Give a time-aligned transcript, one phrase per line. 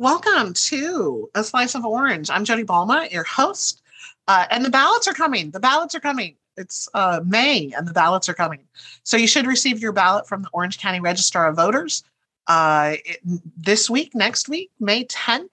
[0.00, 2.30] Welcome to A Slice of Orange.
[2.30, 3.82] I'm Jodi Balma, your host.
[4.28, 5.50] Uh, and the ballots are coming.
[5.50, 6.36] The ballots are coming.
[6.56, 8.60] It's uh, May and the ballots are coming.
[9.02, 12.04] So you should receive your ballot from the Orange County Register of Voters
[12.46, 13.18] uh, it,
[13.56, 15.48] this week, next week, May 10th.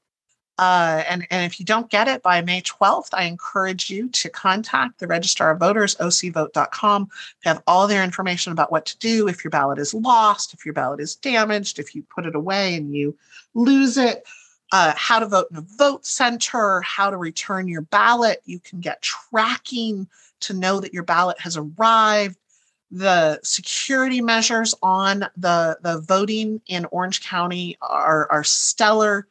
[0.58, 4.30] Uh, and, and if you don't get it by May 12th, I encourage you to
[4.30, 7.10] contact the Registrar of Voters, ocvote.com.
[7.44, 10.66] They have all their information about what to do if your ballot is lost, if
[10.66, 13.18] your ballot is damaged, if you put it away and you
[13.54, 14.26] lose it,
[14.72, 18.42] uh, how to vote in a vote center, how to return your ballot.
[18.46, 20.08] You can get tracking
[20.42, 22.38] to know that your ballot has arrived.
[22.92, 29.28] The security measures on the, the voting in Orange County are, are stellar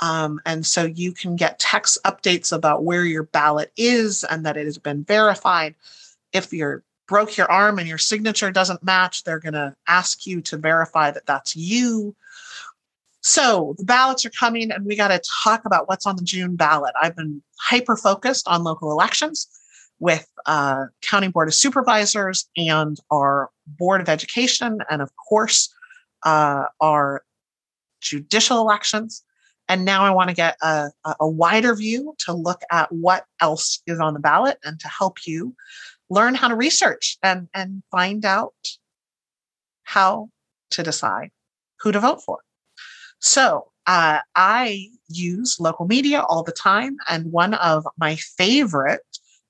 [0.00, 4.56] um, and so you can get text updates about where your ballot is and that
[4.56, 5.74] it has been verified.
[6.32, 10.40] If you broke your arm and your signature doesn't match, they're going to ask you
[10.42, 12.14] to verify that that's you.
[13.22, 16.56] So the ballots are coming, and we got to talk about what's on the June
[16.56, 16.94] ballot.
[17.00, 19.48] I've been hyper focused on local elections
[19.98, 25.74] with uh, County Board of Supervisors and our Board of Education, and of course,
[26.22, 27.24] uh, our
[28.00, 29.24] judicial elections.
[29.68, 33.82] And now I want to get a, a wider view to look at what else
[33.86, 35.54] is on the ballot and to help you
[36.08, 38.54] learn how to research and, and find out
[39.82, 40.28] how
[40.70, 41.30] to decide
[41.80, 42.38] who to vote for.
[43.20, 46.96] So uh, I use local media all the time.
[47.08, 49.00] And one of my favorite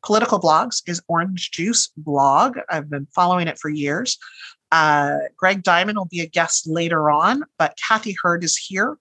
[0.04, 2.58] political blogs is Orange Juice Blog.
[2.70, 4.18] I've been following it for years.
[4.72, 8.98] Uh, Greg Diamond will be a guest later on, but Kathy Heard is here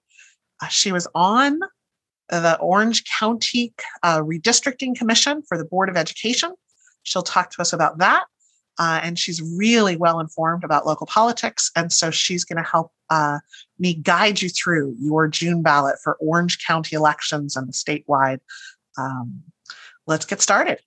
[0.70, 1.60] she was on
[2.28, 6.52] the Orange County uh, Redistricting Commission for the Board of Education.
[7.02, 8.24] She'll talk to us about that.
[8.78, 11.70] Uh, and she's really well informed about local politics.
[11.76, 13.38] And so she's going to help uh,
[13.78, 18.40] me guide you through your June ballot for Orange County elections and the statewide.
[18.98, 19.42] Um,
[20.06, 20.80] let's get started.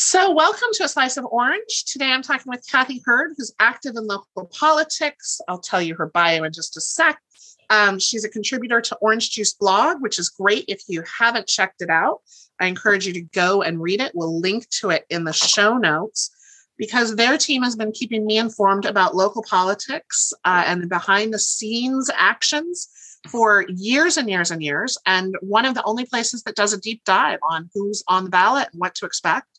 [0.00, 1.84] So, welcome to A Slice of Orange.
[1.84, 5.40] Today I'm talking with Kathy Heard, who's active in local politics.
[5.48, 7.20] I'll tell you her bio in just a sec.
[7.68, 10.66] Um, she's a contributor to Orange Juice blog, which is great.
[10.68, 12.20] If you haven't checked it out,
[12.60, 14.12] I encourage you to go and read it.
[14.14, 16.30] We'll link to it in the show notes
[16.78, 21.40] because their team has been keeping me informed about local politics uh, and behind the
[21.40, 22.88] scenes actions
[23.28, 24.96] for years and years and years.
[25.06, 28.30] And one of the only places that does a deep dive on who's on the
[28.30, 29.57] ballot and what to expect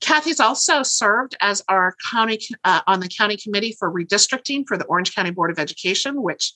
[0.00, 4.84] Kathy's also served as our county uh, on the county committee for redistricting for the
[4.86, 6.54] Orange County Board of Education, which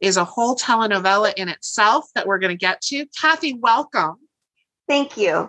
[0.00, 3.06] is a whole telenovela in itself that we're going to get to.
[3.18, 4.16] Kathy, welcome.
[4.88, 5.48] Thank you.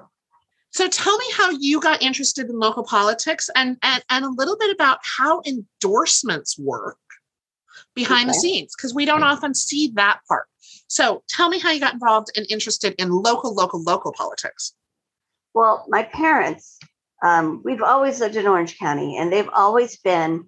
[0.72, 4.58] So tell me how you got interested in local politics and and, and a little
[4.58, 6.98] bit about how endorsements work
[7.96, 8.36] behind okay.
[8.36, 10.48] the scenes because we don't often see that part.
[10.88, 14.74] So tell me how you got involved and interested in local, local, local politics.
[15.54, 16.80] Well, my parents
[17.24, 20.46] um, we've always lived in Orange County and they've always been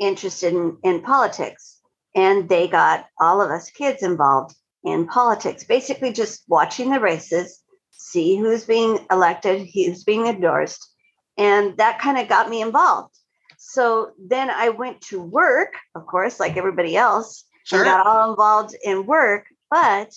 [0.00, 1.80] interested in, in politics.
[2.14, 7.62] And they got all of us kids involved in politics, basically just watching the races,
[7.90, 10.84] see who's being elected, who's being endorsed.
[11.38, 13.14] And that kind of got me involved.
[13.58, 17.80] So then I went to work, of course, like everybody else, sure.
[17.80, 19.46] and got all involved in work.
[19.70, 20.12] But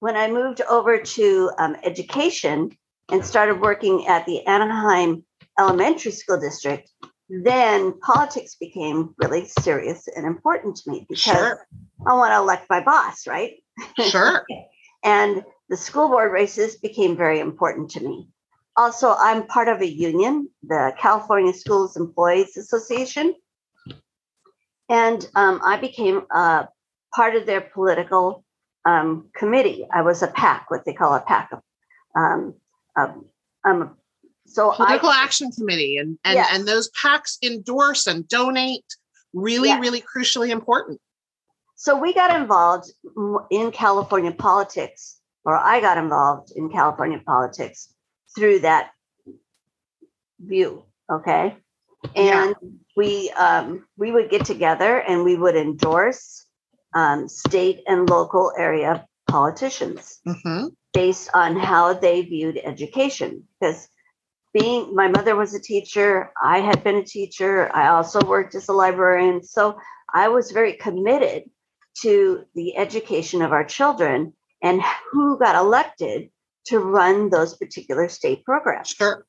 [0.00, 2.76] when I moved over to um, education
[3.10, 5.24] and started working at the Anaheim
[5.58, 6.90] elementary school district,
[7.28, 11.66] then politics became really serious and important to me because sure.
[12.06, 13.54] I want to elect my boss, right?
[14.00, 14.46] Sure.
[15.04, 18.28] and the school board races became very important to me.
[18.76, 23.34] Also, I'm part of a union, the California Schools Employees Association.
[24.88, 26.68] And um, I became a
[27.14, 28.44] part of their political
[28.86, 29.86] um, committee.
[29.92, 31.50] I was a PAC, what they call a PAC.
[32.16, 32.54] Um,
[32.96, 33.26] um
[33.64, 33.94] I'm a
[34.48, 36.48] so political I, action committee and and, yes.
[36.52, 38.84] and those PACs endorse and donate
[39.32, 39.80] really yes.
[39.80, 41.00] really crucially important
[41.76, 42.90] so we got involved
[43.50, 47.92] in california politics or i got involved in california politics
[48.34, 48.90] through that
[50.40, 51.56] view okay
[52.14, 52.68] and yeah.
[52.96, 56.46] we um, we would get together and we would endorse
[56.94, 60.68] um, state and local area politicians mm-hmm.
[60.94, 63.88] based on how they viewed education because
[64.58, 68.68] being my mother was a teacher i had been a teacher i also worked as
[68.68, 69.78] a librarian so
[70.14, 71.44] i was very committed
[72.02, 74.32] to the education of our children
[74.62, 76.30] and who got elected
[76.66, 79.26] to run those particular state programs sure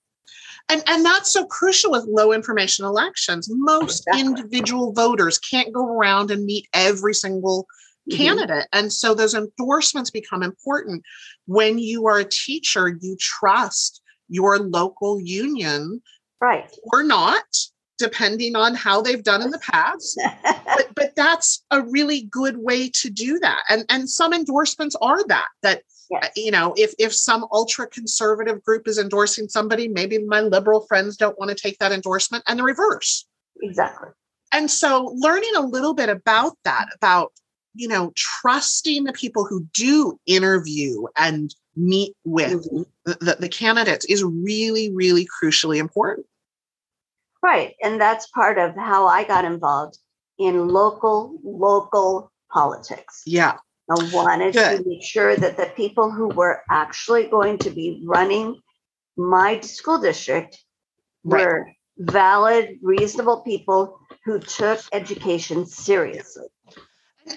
[0.69, 3.49] And, and that's so crucial with low information elections.
[3.51, 4.21] Most Exactly.
[4.21, 7.65] individual voters can't go around and meet every single
[8.09, 8.17] Mhm.
[8.17, 8.67] candidate.
[8.71, 11.03] And so those endorsements become important.
[11.45, 16.01] When you are a teacher, you trust your local union
[16.41, 16.73] Right.
[16.93, 17.43] or not,
[17.97, 20.17] depending on how they've done in the past.
[20.65, 23.63] But, but that's a really good way to do that.
[23.69, 26.23] And, and some endorsements are that, that yes.
[26.23, 30.81] Uh, you know if if some ultra conservative group is endorsing somebody maybe my liberal
[30.87, 33.27] friends don't want to take that endorsement and the reverse
[33.61, 34.09] Exactly.
[34.51, 37.31] and so learning a little bit about that about
[37.73, 42.85] you know trusting the people who do interview and meet with Mhm.
[43.05, 46.25] the, the, candidates is really really crucially important
[47.41, 47.75] Right.
[47.81, 49.97] And that's part of how I got involved
[50.37, 53.21] in local, local politics.
[53.25, 53.57] yeah
[53.89, 58.59] I wanted to make sure that the people who were actually going to be running
[59.17, 60.63] my school district
[61.23, 61.45] Right.
[61.45, 61.67] were
[61.97, 66.47] valid, reasonable people who took education seriously.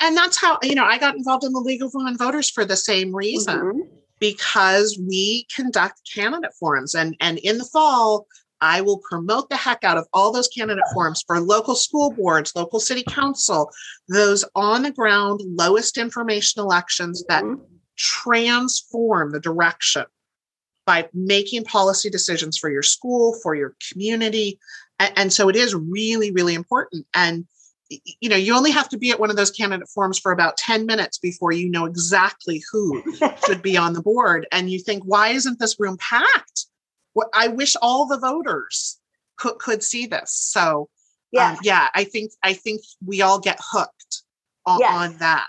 [0.01, 2.65] And that's how you know i got involved in the league of women voters for
[2.65, 3.81] the same reason Mhm.
[4.21, 8.27] because we conduct candidate forums and and in the fall
[8.61, 12.53] i will promote the heck out of all those candidate forums for local school boards
[12.55, 13.71] local city council
[14.09, 17.61] those on the ground lowest information elections that Mhm.
[17.97, 20.05] transform the direction
[20.87, 24.59] by making policy decisions for your school for your community
[24.99, 27.47] and, and so it is really really important and
[28.21, 30.57] you know you only have to be at one of those candidate forums for about
[30.57, 33.03] 10 minutes before you know exactly who
[33.47, 36.67] should be on the board and you think why isn't this room packed
[37.13, 38.99] what i wish all the voters
[39.37, 40.89] could, could see this so
[41.33, 41.53] Yeah.
[41.53, 44.23] um, yeah i think i think we all get hooked
[44.67, 44.93] on, Yes.
[44.95, 45.47] on that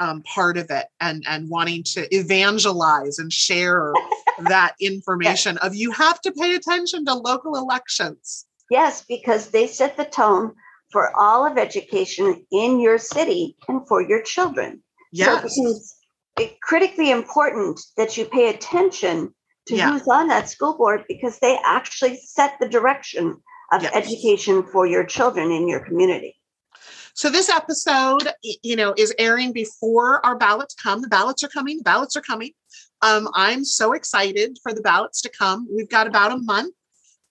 [0.00, 3.92] um, part of it and and wanting to evangelize and share
[4.48, 9.96] that information of you have to pay attention to local elections Yes, because they set
[9.96, 10.52] the tone
[10.90, 14.82] for all of education in your city and for your children.
[15.14, 15.94] So yes becomes
[16.38, 19.34] it- critically important that you pay attention
[19.66, 19.90] to Yeah.
[19.90, 23.42] who's on that school board because they actually set the direction
[23.72, 23.92] of Yes.
[23.94, 26.34] education for your children in your community.
[27.14, 28.28] So this episode,
[28.62, 31.00] you know, is airing before our ballots come.
[31.00, 31.78] The ballots are coming.
[31.78, 32.52] The ballots are coming.
[33.02, 35.66] Um, I'm so excited for the ballots to come.
[35.74, 36.74] We've got about a month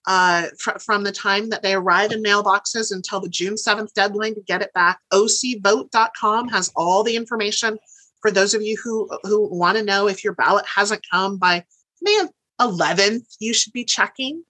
[0.07, 4.35] uh, fr- from the time that they arrive in mailboxes until the June 7th deadline
[4.35, 4.99] to get it back.
[5.11, 7.77] OCVote.com has all the information
[8.21, 11.63] for those of you who who want to know if your ballot hasn't come by
[12.01, 12.23] May
[12.59, 13.35] 11th.
[13.39, 14.43] You should be checking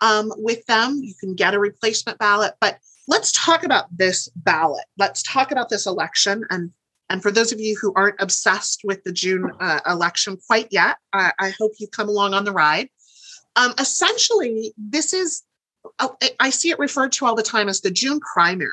[0.00, 1.00] um, with them.
[1.02, 4.84] You can get a replacement ballot, but let's talk about this ballot.
[4.98, 6.44] Let's talk about this election.
[6.50, 6.72] And
[7.08, 10.96] and for those of you who aren't obsessed with the June uh, election quite yet,
[11.12, 12.88] I, I hope you come along on the ride.
[13.56, 15.42] Um, essentially, this is
[15.98, 18.70] oh, I- see it referred to all the time as the June primary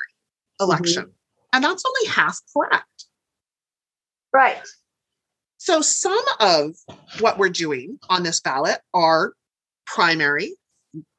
[0.60, 1.12] election,
[1.52, 3.06] and that's only half correct.
[4.32, 4.60] Right.
[5.58, 6.74] So some of
[7.18, 9.34] what we're doing on this ballot are
[9.86, 10.54] primary.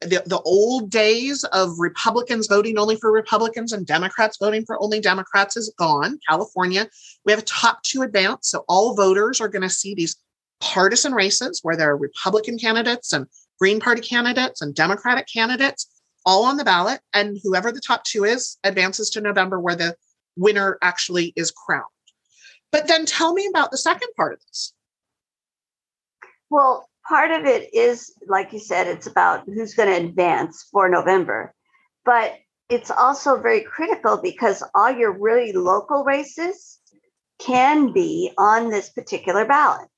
[0.02, 5.00] The, the old days of Republicans voting only for Republicans and Democrats voting for only
[5.00, 6.19] Democrats is gone.
[6.28, 6.88] California,
[7.24, 8.50] we have a top two advance.
[8.50, 10.18] So all voters are going to see these
[10.60, 13.28] partisan races where there are Republican candidates and
[13.62, 15.88] Green Party candidates and Democratic candidates
[16.25, 17.00] all on the ballot.
[17.13, 19.96] And whoever the top two is advances to November where the
[20.36, 21.86] winner actually is crowned.
[22.72, 24.74] But then tell me about the second part of this.
[26.50, 30.89] Well, part of it is, like you said, it's about who's going to advance for
[30.89, 31.53] November.
[32.03, 36.80] But it's also very critical because all your really local races
[37.39, 39.90] can be on this particular ballot.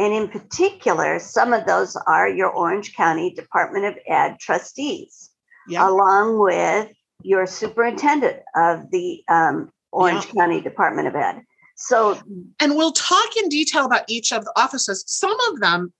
[0.00, 5.28] And in particular, some of those are your Orange County Department of Ed trustees,
[5.68, 5.86] Yeah.
[5.86, 6.88] along with
[7.22, 11.42] your superintendent of the um, Orange County Department of Ed.
[11.76, 12.18] So,
[12.60, 15.04] And we'll talk in detail about each of the offices.
[15.06, 15.92] Some of them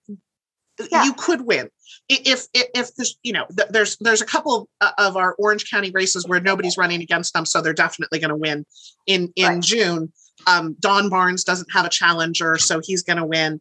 [0.90, 1.04] Yeah.
[1.04, 1.68] you could win.
[2.08, 5.90] If if, if there's you know there's there's a couple of, of our Orange County
[5.90, 8.64] races where nobody's running against them, so they're definitely going to win
[9.06, 9.62] in in Right.
[9.62, 10.12] June.
[10.46, 13.60] Um, Don Barnes doesn't have a challenger, so he's going to win.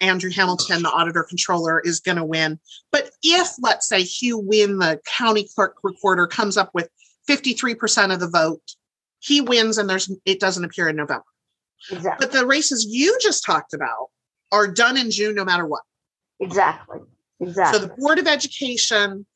[0.00, 2.58] Andrew Hamilton, the auditor controller, is going to win.
[2.92, 6.88] But if let's say Hugh Nguyen, the county clerk recorder, comes up with
[7.28, 8.62] 53% of the vote,
[9.20, 11.24] he wins, and there's it doesn't appear in November.
[11.90, 12.26] exactly.
[12.26, 14.08] But the races you just talked about
[14.52, 15.82] are done in June no matter what.
[16.40, 16.98] Exactly.
[17.40, 17.78] Exactly.
[17.78, 19.26] So the Board of Education,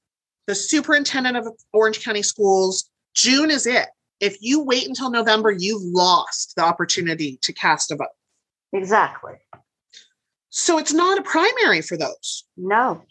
[0.47, 3.87] the superintendent of Orange County Schools, June is it.
[4.21, 8.09] If you wait until November, you've lost the opportunity to cast a vote.
[8.73, 9.35] exactly.
[10.57, 12.45] So it's not a primary for those.
[12.57, 13.03] No.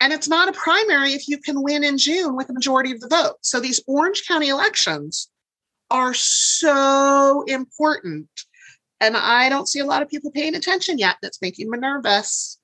[0.00, 3.00] And it's not a primary if you can win in June with a majority of
[3.00, 3.38] the vote.
[3.40, 5.28] So these Orange County elections
[5.90, 8.28] are so important.
[9.00, 11.16] And I don't see a lot of people paying attention yet.
[11.20, 12.60] That's making me nervous.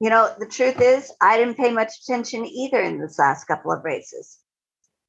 [0.00, 3.72] You know, the truth is, I didn't pay much attention either in this last couple
[3.72, 4.36] of races.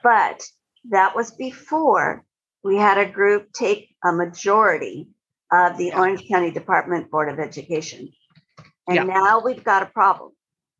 [0.01, 0.41] But
[0.89, 2.23] that was before
[2.63, 5.09] we had a group take a majority
[5.51, 8.13] of the Orange County Department Board of Education.
[8.89, 9.03] And Yeah.
[9.03, 10.31] now we've got a problem.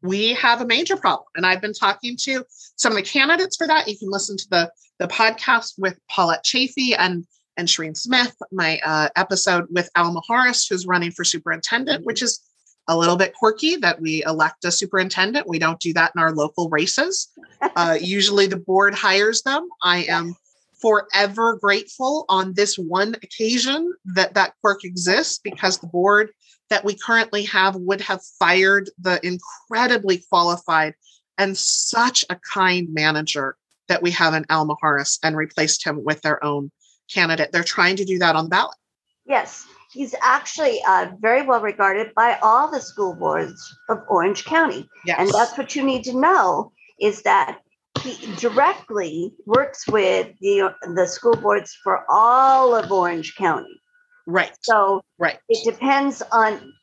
[0.01, 1.28] we have a major problem.
[1.36, 2.46] And I've been talking to
[2.78, 3.86] some of the candidates for that.
[3.88, 7.25] You can listen to the the podcast with Paulette Chaffee and
[7.58, 12.39] and Sherine Smith, my uh, episode with Al Mijares, who's running for superintendent, which is
[12.88, 15.48] a little bit quirky that we elect a superintendent.
[15.50, 17.28] We don't do that in our local races.
[17.62, 19.68] Uh, usually the board hires them.
[19.84, 20.34] I am
[20.82, 26.32] forever grateful on this one occasion that that quirk exists because the board
[26.70, 30.94] that we currently have would have fired the incredibly qualified
[31.38, 33.56] and such a kind manager
[33.88, 36.72] that we have in Al Mijares and replaced him with their own
[37.12, 37.52] candidate.
[37.52, 38.76] They're trying to do that on the ballot.
[39.26, 44.88] Yes, he's actually uh, very well regarded by all the school boards of Orange County.
[45.06, 45.20] Yes.
[45.20, 47.60] And that's what you need to know is that
[48.02, 53.82] he directly works with the, the school boards for all of Orange County.
[54.28, 54.52] Right.
[54.62, 55.40] So Right.
[55.50, 56.74] it depends on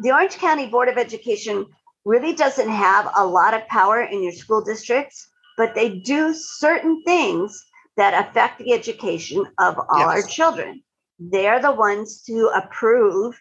[0.00, 1.66] the Orange County Board of Education
[2.04, 7.02] really doesn't have a lot of power in your school districts, but they do certain
[7.04, 7.64] things
[7.96, 10.82] that affect the education of all our children.
[11.18, 13.38] They're the ones to approve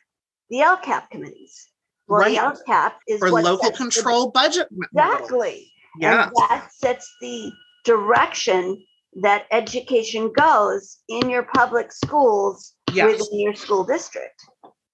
[0.49, 1.69] the LCAP committees.
[2.07, 2.53] Well, the Right.
[2.57, 4.67] LCAP is For local sets the- control budget.
[4.93, 5.71] Exactly.
[5.97, 6.25] Yeah.
[6.27, 7.51] And that sets the
[7.85, 13.19] direction that education goes in your public schools Yes.
[13.19, 14.41] within your school district.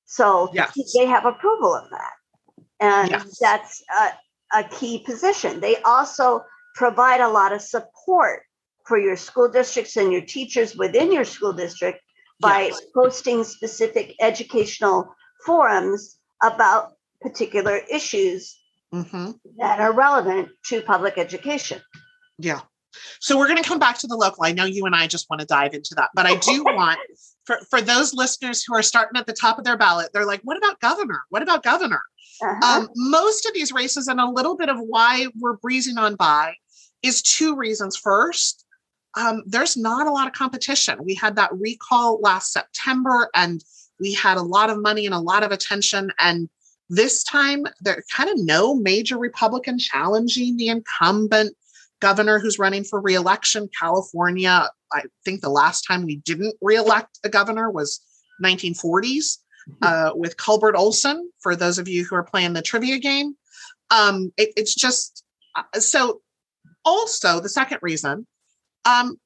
[0.05, 0.73] So Yes.
[0.97, 2.13] they have approval of that.
[2.79, 3.37] And Yes.
[3.39, 5.59] that's a, a key position.
[5.59, 6.43] They also
[6.75, 8.43] provide a lot of support
[8.87, 11.99] for your school districts and your teachers within your school district
[12.39, 15.13] by hosting specific educational
[15.45, 18.57] forums about particular issues
[18.91, 21.81] hmm that are relevant to public education.
[22.37, 22.61] Yeah.
[23.19, 24.43] So we're going to come back to the local.
[24.43, 26.99] I know you and I just want to dive into that, but I do want
[27.47, 30.41] for, for those listeners who are starting at the top of their ballot, they're like,
[30.43, 31.21] what about governor?
[31.29, 32.01] What about governor?
[32.41, 32.81] Uh-huh.
[32.81, 36.53] Um, most of these races, and a little bit of why we're breezing on by,
[37.01, 37.95] is two reasons.
[37.95, 38.65] First,
[39.15, 40.99] um, there's not a lot of competition.
[41.03, 43.63] We had that recall last September, and
[43.99, 46.11] we had a lot of money and a lot of attention.
[46.19, 46.49] And
[46.89, 51.55] this time, there kind of no major Republican challenging the incumbent
[51.99, 53.69] governor who's running for reelection.
[53.79, 58.01] California, I think the last time we didn't reelect a governor was
[58.43, 59.37] 1940s
[59.81, 61.31] uh, with Culbert Olson.
[61.39, 63.35] For those of you who are playing the trivia game,
[63.91, 65.23] um, it, it's just
[65.55, 66.21] uh, so.
[66.85, 68.25] Also, the second reason,
[68.85, 69.19] um,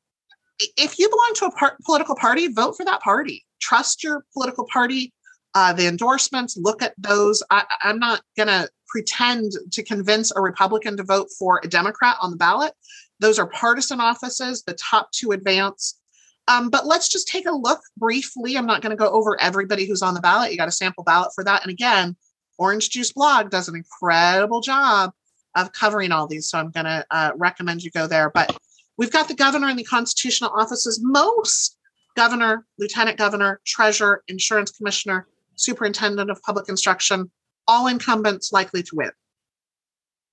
[0.77, 3.45] if you belong to a par- political party, vote for that party.
[3.61, 5.13] Trust your political party.
[5.53, 7.43] Uh, the endorsements, look at those.
[7.49, 12.15] I, I'm not going to pretend to convince a Republican to vote for a Democrat
[12.21, 12.73] on the ballot.
[13.19, 14.63] Those are partisan offices.
[14.63, 15.99] The top two advance.
[16.47, 18.57] Um, but let's just take a look briefly.
[18.57, 20.51] I'm not going to go over everybody who's on the ballot.
[20.51, 21.61] You got a sample ballot for that.
[21.61, 22.15] And again,
[22.57, 25.11] Orange Juice Blog does an incredible job
[25.55, 26.49] of covering all these.
[26.49, 28.29] So I'm going to uh, recommend you go there.
[28.29, 28.57] But
[28.97, 30.99] we've got the governor and the constitutional offices.
[31.01, 31.77] Most
[32.15, 37.31] governor, lieutenant governor, treasurer, insurance commissioner, superintendent of public instruction,
[37.67, 39.11] all incumbents likely to win.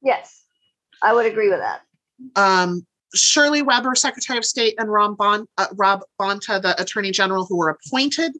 [0.02, 0.44] yes,
[1.02, 1.82] I would agree with that.
[2.36, 7.46] um, Shirley Weber, Secretary of State, and Rob, bon, uh, Rob Bonta, the Attorney General,
[7.46, 8.32] who were appointed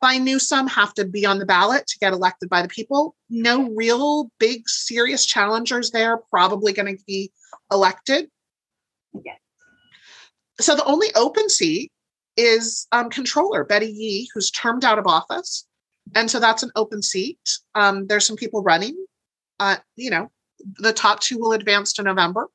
[0.00, 3.14] by Newsom, have to be on the ballot to get elected by the people.
[3.30, 7.32] No real big serious challengers there, probably going to be
[7.70, 8.28] elected.
[9.14, 9.36] Yeah.
[10.60, 11.90] So the only open seat
[12.36, 15.66] is um, Controller Betty Yee, who's termed out of office.
[16.14, 17.38] And so that's an open seat.
[17.74, 18.96] Um, there's some people running.
[19.60, 20.30] Uh, you know,
[20.78, 22.48] the top two will advance to November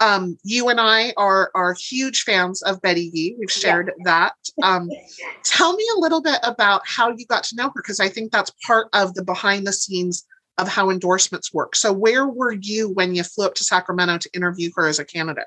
[0.00, 3.36] um, you and I are are huge fans of Betty Yee.
[3.38, 4.34] We've shared that.
[4.62, 4.90] Um,
[5.44, 8.32] tell me a little bit about how you got to know her, because I think
[8.32, 10.24] that's part of the behind the scenes
[10.58, 11.76] of how endorsements work.
[11.76, 15.04] So, where were you when you flew up to Sacramento to interview her as a
[15.04, 15.46] candidate?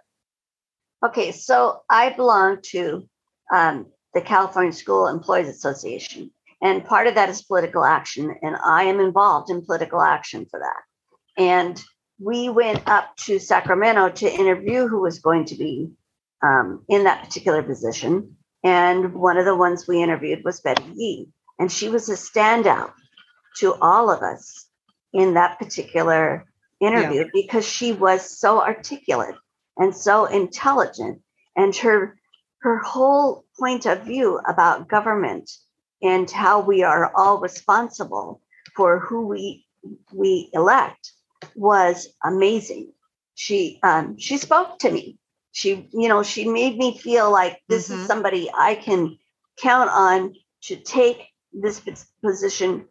[1.05, 3.07] Okay, so I belong to
[3.53, 8.83] um, the California School Employees Association, and part of that is political action, and I
[8.83, 11.41] am involved in political action for that.
[11.41, 11.81] And
[12.19, 15.91] we went up to Sacramento to interview who was going to be
[16.43, 18.35] um, in that particular position.
[18.63, 22.91] And one of the ones we interviewed was Betty Yee, and she was a standout
[23.57, 24.67] to all of us
[25.13, 26.45] in that particular
[26.81, 29.35] interview because she was so articulate
[29.77, 31.21] and so intelligent
[31.55, 32.17] and her
[32.61, 35.49] her whole point of view about government
[36.01, 38.41] and how we are all responsible
[38.75, 39.65] for who we
[40.13, 41.11] we elect
[41.55, 42.93] was amazing.
[43.35, 45.17] She um she spoke to me.
[45.51, 48.01] She you know she made me feel like this Mhm.
[48.01, 49.17] is somebody i can
[49.57, 51.81] count on to take this
[52.23, 52.85] position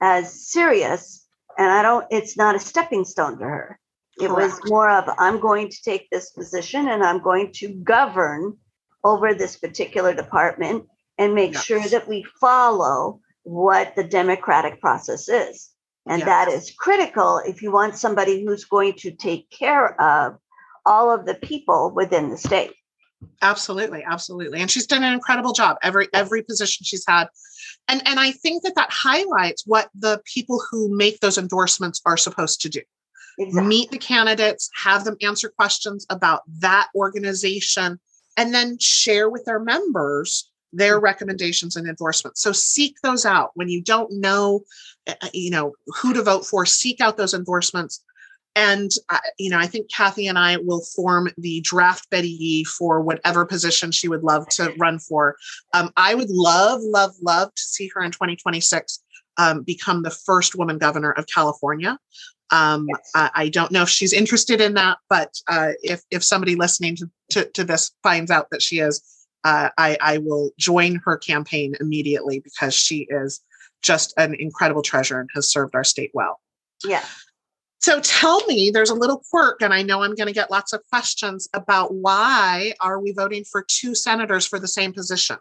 [0.00, 1.26] as serious
[1.58, 3.78] and i don't it's not a stepping stone to her.
[4.20, 8.56] It was more of i'm going to take this position and i'm going to govern
[9.04, 10.86] over this particular department
[11.18, 11.64] and make Yes.
[11.64, 15.70] sure that we follow what the democratic process is.
[16.06, 16.68] And that Yes.
[16.68, 20.38] is critical if you want somebody who's going to take care of
[20.86, 22.72] all of the people within the state.
[23.42, 24.60] Absolutely absolutely.
[24.60, 27.28] And she's done an incredible job every every position she's had.
[27.88, 32.16] And and i think that that highlights what the people who make those endorsements are
[32.16, 32.80] supposed to do.
[33.38, 33.68] Exactly.
[33.68, 38.00] Meet the candidates have them answer questions about that organization
[38.36, 42.42] and then share with their members their recommendations and endorsements.
[42.42, 43.50] So seek those out.
[43.54, 44.64] When you don't know
[45.08, 48.04] uh, you know who to vote for seek out those endorsements.
[48.56, 52.64] And uh, you know i think kathy and i will form the draft betty yee
[52.64, 55.36] for whatever position she would love to run for.
[55.74, 59.02] Um, i would love love love to see her in 2026
[59.36, 61.98] um, become the first woman governor of california.
[62.50, 63.10] Um, Yes.
[63.14, 66.96] I, I don't know if she's interested in that, but uh, if if somebody listening
[66.96, 69.02] to, to, to this finds out that she is,
[69.48, 73.40] uh, I, I will join her campaign immediately because she is
[73.82, 76.40] just an incredible treasure and has served our state well.
[76.84, 77.04] yeah
[77.80, 80.72] So tell me, there's a little quirk, and I know I'm going to get lots
[80.72, 85.38] of questions about why are we voting for two senators for the same position?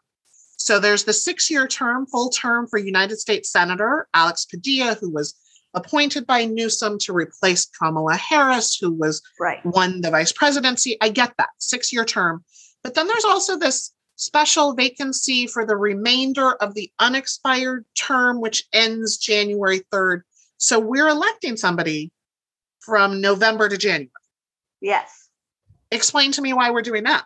[0.58, 5.34] So there's the six-year term, full term for United States Senator Alex Padilla, who was
[5.74, 10.92] appointed by Newsom to replace Kamala Harris, who was right won the vice presidency.
[11.02, 12.44] I get that six-year term,
[12.84, 18.65] but then there's also this special vacancy for the remainder of the unexpired term, which
[18.74, 20.21] ends January 3rd.
[20.58, 22.12] So we're electing somebody
[22.82, 24.12] from November to January.
[24.82, 25.27] yes
[25.91, 27.23] Explain to me why we're doing that.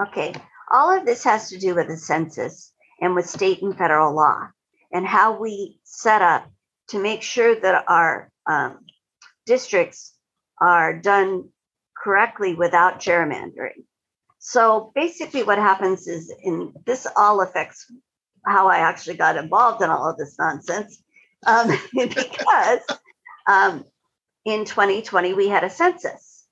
[0.00, 0.34] Okay,
[0.72, 4.48] all of this has to do with the census and with state and federal law
[4.92, 6.50] and how we set up
[6.88, 8.78] to make sure that our um,
[9.44, 10.14] districts
[10.60, 11.50] are done
[11.96, 13.84] correctly without gerrymandering.
[14.46, 17.90] So basically, what happens is, in this all affects
[18.44, 21.02] how I actually got involved in all of this nonsense,
[21.46, 22.80] um, because
[23.46, 23.84] um,
[24.44, 26.44] in 2020 we had a census,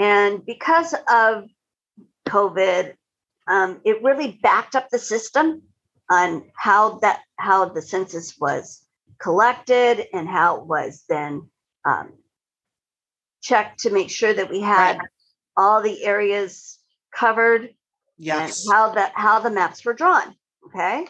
[0.00, 1.44] and because of
[2.26, 2.94] COVID,
[3.46, 5.62] um, it really backed up the system
[6.10, 8.84] on how that how the census was
[9.20, 11.48] collected and how it was then
[11.84, 12.14] um,
[13.40, 15.08] checked to make sure that we had Right.
[15.56, 16.80] all the areas
[17.14, 17.70] covered
[18.18, 18.64] Yes.
[18.64, 20.34] and how that how the maps were drawn.
[20.66, 21.06] Okay.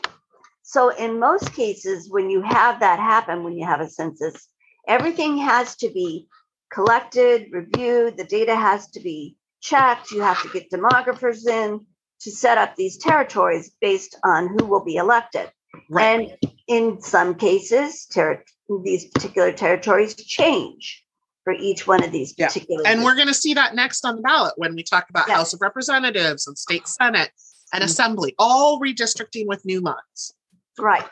[0.62, 4.49] So in most cases, when you have that happen, when you have a census,
[4.88, 6.29] everything has to be
[6.73, 11.85] collected, reviewed, the data has to be checked, you have to get demographers in
[12.21, 15.51] to set up these territories based on who will be elected.
[15.91, 16.31] Right.
[16.41, 18.45] And in some cases, ter-
[18.85, 21.05] these particular territories change
[21.45, 22.47] for each one of these Yeah.
[22.49, 22.87] particular.
[22.87, 25.29] And we're going to see that next on the ballot when we talk about.
[25.29, 27.31] House of Representatives and State Senate
[27.73, 27.87] and Mhm.
[27.87, 30.35] Assembly, all redistricting with new lines.
[30.79, 31.11] right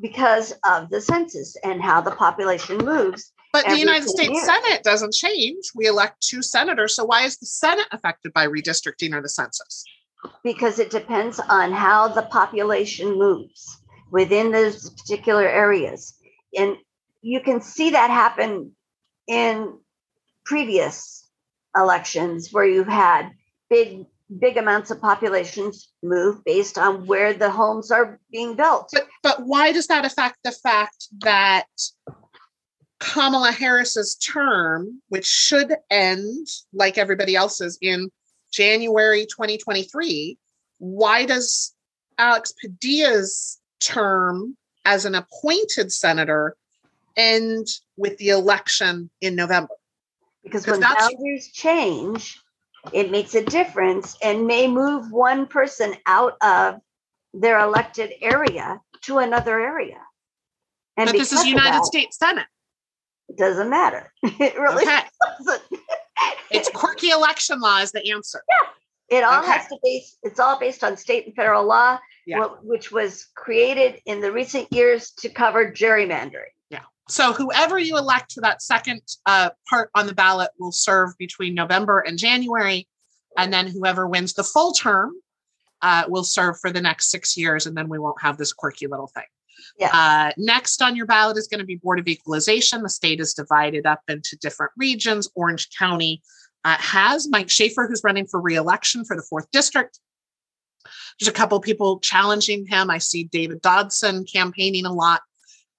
[0.00, 3.32] because of the census and how the population moves.
[3.52, 4.46] But the United States years.
[4.46, 5.64] Senate doesn't change.
[5.74, 6.94] We elect two senators.
[6.94, 9.84] So why is the Senate affected by redistricting or the census?
[10.44, 13.78] because it depends on how the population moves
[14.10, 16.14] within those particular areas.
[16.56, 16.76] And
[17.22, 18.72] you can see that happen
[19.30, 19.78] in
[20.44, 21.28] previous
[21.76, 23.30] elections where you've had
[23.70, 24.04] big,
[24.40, 28.90] big amounts of populations move based on where the homes are being built.
[28.92, 31.66] But but why does that affect the fact that
[32.98, 38.10] Kamala Harris's term, which should end like everybody else's in
[38.52, 40.36] January 2023,
[40.78, 41.72] why does
[42.18, 46.56] Alex Padilla's term as an appointed senator
[47.20, 49.74] end with the election in November?
[50.42, 52.40] Because when boundaries change,
[52.92, 56.80] it makes a difference and may move one person out of
[57.34, 59.98] their elected area to another area.
[60.96, 62.46] And but this is United that, States Senate.
[63.28, 64.12] It doesn't matter.
[64.22, 65.00] It really Okay.
[65.38, 65.62] doesn't.
[66.50, 68.42] It's quirky election law is the answer.
[68.48, 69.18] Yeah.
[69.18, 69.52] It all Okay.
[69.52, 72.44] has to be, It's all based on state and federal law, Yeah.
[72.62, 76.52] which was created in the recent years to cover gerrymandering.
[77.10, 81.54] So whoever you elect to that second uh, part on the ballot will serve between
[81.54, 82.88] November and January.
[83.36, 85.12] And then whoever wins the full term
[85.82, 87.66] uh, will serve for the next six years.
[87.66, 89.24] And then we won't have this quirky little thing.
[89.78, 89.90] Yeah.
[89.92, 92.82] Uh, next on your ballot is going to be Board of Equalization.
[92.82, 95.28] The state is divided up into different regions.
[95.34, 96.22] Orange County
[96.64, 99.98] uh, has Mike Schaefer, who's running for reelection for the fourth district.
[101.18, 102.90] There's a couple people challenging him.
[102.90, 105.20] I see David Dodson campaigning a lot,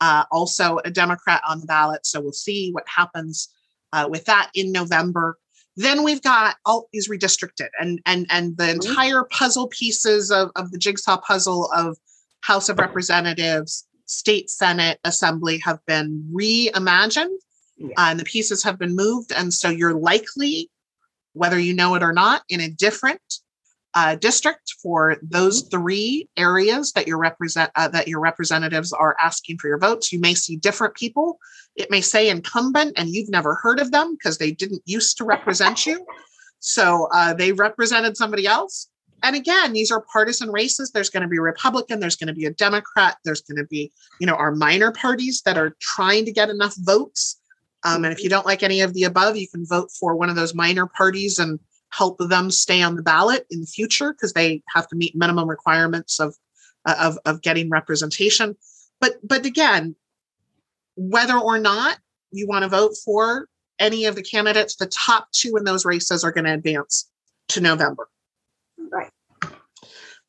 [0.01, 2.05] uh, also a Democrat on the ballot.
[2.05, 3.47] So we'll see what happens
[3.93, 5.37] uh, with that in November.
[5.77, 8.73] Then we've got all these redistricted and and and the Mhm.
[8.73, 11.97] entire puzzle pieces of, of the jigsaw puzzle of
[12.41, 17.37] House of Representatives, State Senate, Assembly have been reimagined
[17.77, 17.95] Yeah.
[17.97, 19.31] uh, and the pieces have been moved.
[19.31, 20.69] And so you're likely,
[21.33, 23.21] whether you know it or not, in a different
[23.93, 29.57] uh, district for those three areas that your represent uh, that your representatives are asking
[29.57, 30.11] for your votes.
[30.11, 31.39] You may see different people.
[31.75, 35.25] It may say incumbent, and you've never heard of them because they didn't used to
[35.25, 36.05] represent you.
[36.59, 38.87] So uh, they represented somebody else.
[39.23, 40.91] And again, these are partisan races.
[40.91, 43.67] There's going to be a Republican, there's going to be a Democrat, there's going to
[43.67, 47.39] be, you know, our minor parties that are trying to get enough votes.
[47.83, 50.29] Um, and if you don't like any of the above, you can vote for one
[50.29, 51.59] of those minor parties and
[51.91, 55.49] help them stay on the ballot in the future because they have to meet minimum
[55.49, 56.35] requirements of,
[56.85, 58.55] uh, of of getting representation.
[58.99, 59.95] But but again,
[60.95, 61.97] whether or not
[62.31, 63.47] you want to vote for
[63.79, 67.09] any of the candidates, the top two in those races are going to advance
[67.49, 68.07] to November.
[68.77, 69.11] Right.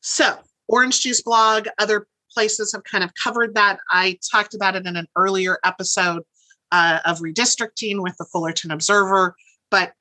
[0.01, 3.77] So, Orange Juice blog, other places have kind of covered that.
[3.89, 6.23] I talked about it in an earlier episode
[6.71, 9.35] uh, of redistricting with the Fullerton Observer,
[9.69, 9.93] but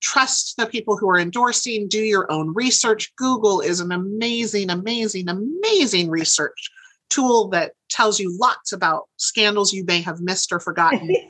[0.00, 3.14] trust the people who are endorsing, do your own research.
[3.16, 6.70] Google is an amazing, amazing, amazing research
[7.08, 11.14] tool that tells you lots about scandals you may have missed or forgotten.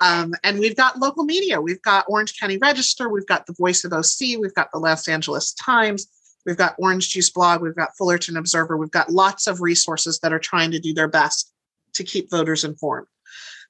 [0.00, 1.60] Um, and we've got local media.
[1.60, 3.10] We've got Orange County Register.
[3.10, 4.40] We've got the Voice of OC.
[4.40, 6.06] We've got the Los Angeles Times.
[6.46, 7.60] We've got Orange Juice Blog.
[7.60, 8.78] We've got Fullerton Observer.
[8.78, 11.52] We've got lots of resources that are trying to do their best
[11.94, 13.08] to keep voters informed.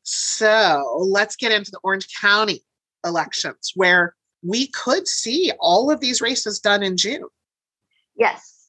[0.02, 2.62] So let's get into the Orange County
[3.04, 7.24] elections where we could see all of these races done in June.
[8.16, 8.68] Yes,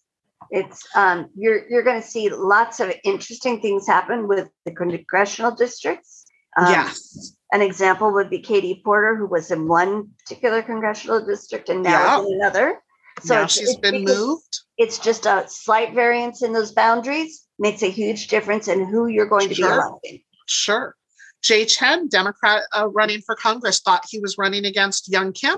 [0.50, 5.52] it's um, you're you're going to see lots of interesting things happen with the congressional
[5.52, 6.26] districts.
[6.58, 7.36] Um, yes.
[7.54, 12.22] An example would be Katie Porter, who was in one particular congressional district and now
[12.22, 12.82] is in another.
[13.24, 14.60] So now it's- she's it's been moved.
[14.78, 19.28] It's just a slight variance in those boundaries makes a huge difference in who you're
[19.28, 19.68] going to Sure.
[19.68, 20.24] be electing.
[20.48, 20.96] Sure.
[21.42, 25.58] Jay Chen, Democrat uh, running for Congress, thought he was running against Young Kim,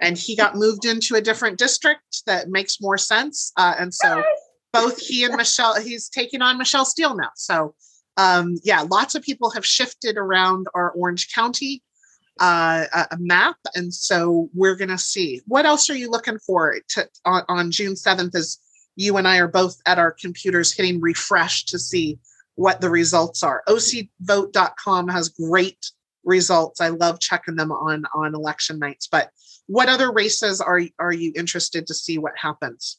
[0.00, 3.52] and he got moved into a different district that makes more sense.
[3.56, 4.22] Uh, and so
[4.72, 7.30] both he and Michelle, he's taking on Michelle Steel now.
[7.36, 7.74] So,
[8.16, 11.82] um, yeah, lots of people have shifted around our Orange County
[12.40, 15.40] uh, a a map, and so we're going to see.
[15.46, 18.34] What else are you looking for to, on, on June seventh?
[18.34, 18.58] As
[18.96, 22.18] you and I are both at our computers hitting refresh to see
[22.58, 23.62] what the results are.
[23.68, 25.92] OCVote.com has great
[26.24, 26.80] results.
[26.80, 29.06] I love checking them on on election nights.
[29.06, 29.30] But
[29.68, 32.98] what other races are are you interested to see what happens?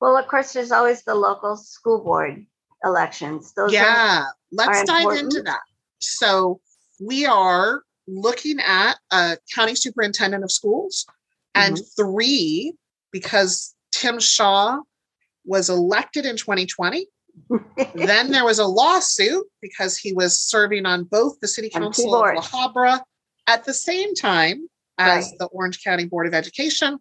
[0.00, 2.46] Well, of course, there's always the local school board
[2.84, 3.52] elections.
[3.52, 5.60] Those are yeah, let's are dive into that.
[6.00, 6.60] So
[7.00, 11.06] we are looking at a county superintendent of schools
[11.54, 12.02] and Mm-hmm.
[12.02, 12.72] three
[13.12, 14.80] because Tim Shaw
[15.44, 17.06] was elected in 2020.
[17.94, 22.34] Then there was a lawsuit because he was serving on both the city council of
[22.34, 22.42] La.
[22.42, 23.00] Habra
[23.46, 25.38] at the same time as Right.
[25.38, 26.98] the Orange County Board of Education.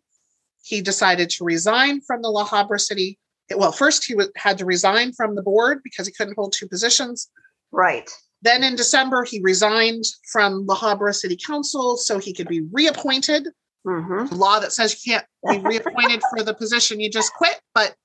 [0.63, 3.17] He decided to resign from the La Habra City.
[3.55, 7.29] Well, first he had to resign from the board because he couldn't hold two positions.
[7.71, 8.09] right.
[8.43, 13.47] Then in December, he resigned from La Habra City Council so he could be reappointed
[13.83, 17.95] hmm law that says you can't be reappointed for the position you just quit, but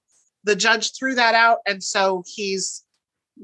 [0.44, 1.58] the judge threw that out.
[1.66, 2.84] And so he's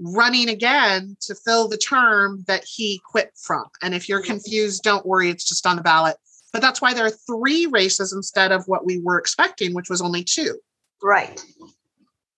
[0.02, 3.64] running again to fill the term that he quit from.
[3.82, 6.16] And if you're confused, don't worry, it's just on the ballot.
[6.52, 10.00] But that's why there are three races instead of what we were expecting, which was
[10.00, 10.58] only two.
[11.02, 11.42] Right.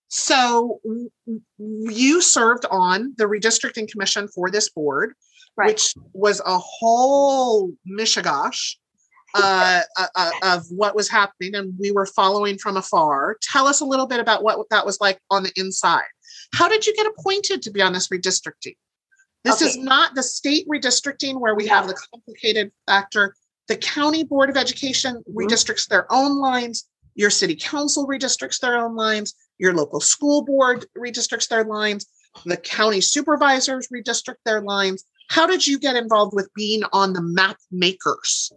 [0.08, 0.80] So
[1.58, 5.14] you served on the redistricting commission for this board,
[5.56, 5.68] Right.
[5.68, 8.76] which was a whole mishigosh
[9.34, 13.36] uh, uh, uh, of what was happening, and we were following from afar.
[13.42, 16.04] Tell us a little bit about what that was like on the inside.
[16.54, 18.76] How did you get appointed to be on this redistricting?
[19.44, 23.34] This is not the state redistricting where we have the complicated factor.
[23.68, 25.34] The county board of education Mhm.
[25.34, 26.88] redistricts their own lines.
[27.14, 29.34] Your city council redistricts their own lines.
[29.58, 32.06] Your local school board redistricts their lines.
[32.44, 35.04] The county supervisors redistrict their lines.
[35.28, 38.52] How did you get involved with being on the map makers?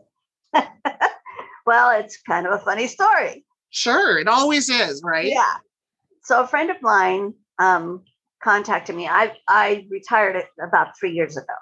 [1.65, 3.45] well, it's kind of a funny story.
[3.69, 5.25] Sure, it always is, right?
[5.25, 5.57] Yeah.
[6.23, 8.03] So a friend of mine um,
[8.43, 9.07] contacted me.
[9.07, 11.53] I I retired about three years ago,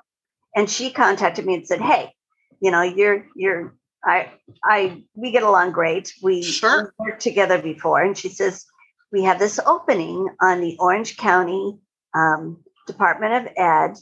[0.55, 2.13] and she contacted me and said, "Hey,
[2.61, 4.31] you know, you're you're I
[4.63, 6.13] I we get along great.
[6.21, 6.93] We sure.
[6.99, 8.65] worked together before." And she says,
[9.11, 11.79] "We have this opening on the Orange County
[12.13, 13.97] um, Department of Ed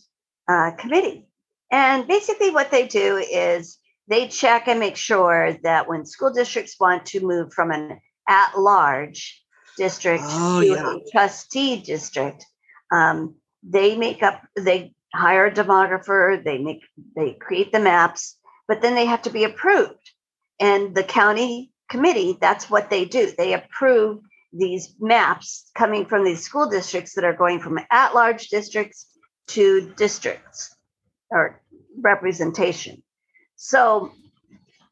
[0.47, 1.27] uh, committee,
[1.71, 3.77] and basically what they do is."
[4.09, 8.57] They check and make sure that when school districts want to move from an at
[8.57, 9.43] large
[9.77, 10.95] district Oh, to yeah.
[10.95, 12.45] a trustee district,
[12.91, 16.81] um, they make up they hire a demographer they make
[17.15, 20.11] they create the maps but then they have to be approved.
[20.59, 23.31] And the county committee that's what they do.
[23.37, 24.19] They approve
[24.53, 29.07] these maps coming from these school districts that are going from at-large districts
[29.49, 30.75] to districts
[31.31, 31.61] or
[31.99, 33.03] representation
[33.61, 34.09] so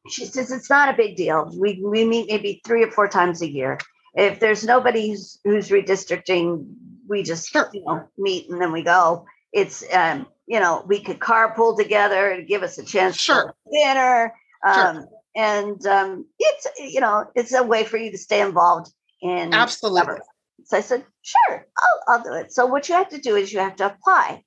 [0.10, 3.42] she says it's not a big deal we, we meet maybe three or four times
[3.42, 3.78] a year
[4.14, 6.68] if there's nobody who's, who's redistricting
[7.08, 7.70] we just Sure.
[7.74, 12.30] you know meet and then we go it's um you know we could carpool together
[12.30, 13.56] and give us a chance Sure.
[13.64, 14.34] for dinner
[14.74, 14.88] Sure.
[14.88, 19.54] um and um it's you know it's a way for you to stay involved in
[19.54, 20.18] Absolutely.
[20.66, 23.54] so i said sure I'll, I'll do it so what you have to do is
[23.54, 24.44] you have to apply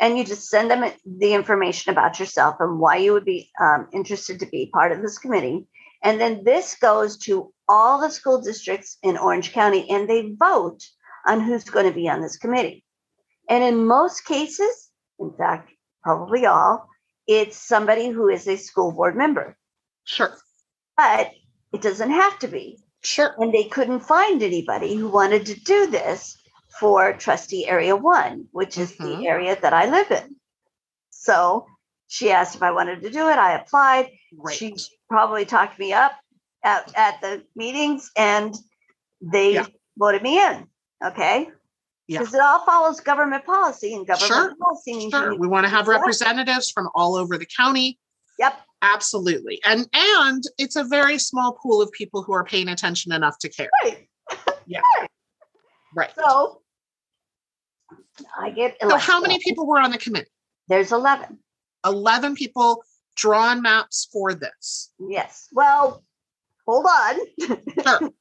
[0.00, 3.88] and you just send them the information about yourself and why you would be um,
[3.92, 5.66] interested to be part of this committee
[6.02, 10.82] and then this goes to all the school districts in orange county and they vote
[11.26, 12.84] on who's going to be on this committee.
[13.48, 15.70] And in most cases, in fact,
[16.02, 16.88] probably all,
[17.28, 19.56] it's somebody who is a school board member,
[20.04, 20.36] Sure.
[20.96, 21.30] but
[21.72, 22.78] it doesn't have to be.
[23.02, 23.34] Sure.
[23.38, 26.36] And they couldn't find anybody who wanted to do this
[26.78, 29.18] for trustee area one, which is Mhm.
[29.20, 30.36] the area that I live in.
[31.10, 31.66] So
[32.08, 33.38] she asked if I wanted to do it.
[33.38, 34.10] I applied.
[34.36, 34.56] Right.
[34.56, 34.74] She
[35.08, 36.12] probably talked me up
[36.64, 38.54] at, at the meetings and
[39.20, 39.66] they Yeah.
[39.96, 40.66] voted me in.
[41.04, 41.50] Okay.
[42.08, 42.18] Yeah.
[42.18, 45.34] Because it all follows government policy and government Sure, policy means Sure.
[45.36, 45.92] We want to have Yeah.
[45.92, 47.98] representatives from all over the county.
[48.38, 48.60] Yep.
[48.82, 49.60] Absolutely.
[49.64, 53.48] And and it's a very small pool of people who are paying attention enough to
[53.48, 53.70] care.
[53.84, 54.08] Right.
[54.66, 54.80] Yeah.
[55.94, 56.10] Right.
[56.16, 56.61] So
[58.38, 60.30] I get So how many people were on the committee?
[60.68, 61.38] There's 11.
[61.86, 62.82] 11 people
[63.16, 64.90] drawn maps for this.
[64.98, 65.48] Yes.
[65.52, 66.04] Well,
[66.66, 67.16] hold on.
[67.82, 68.10] Sure.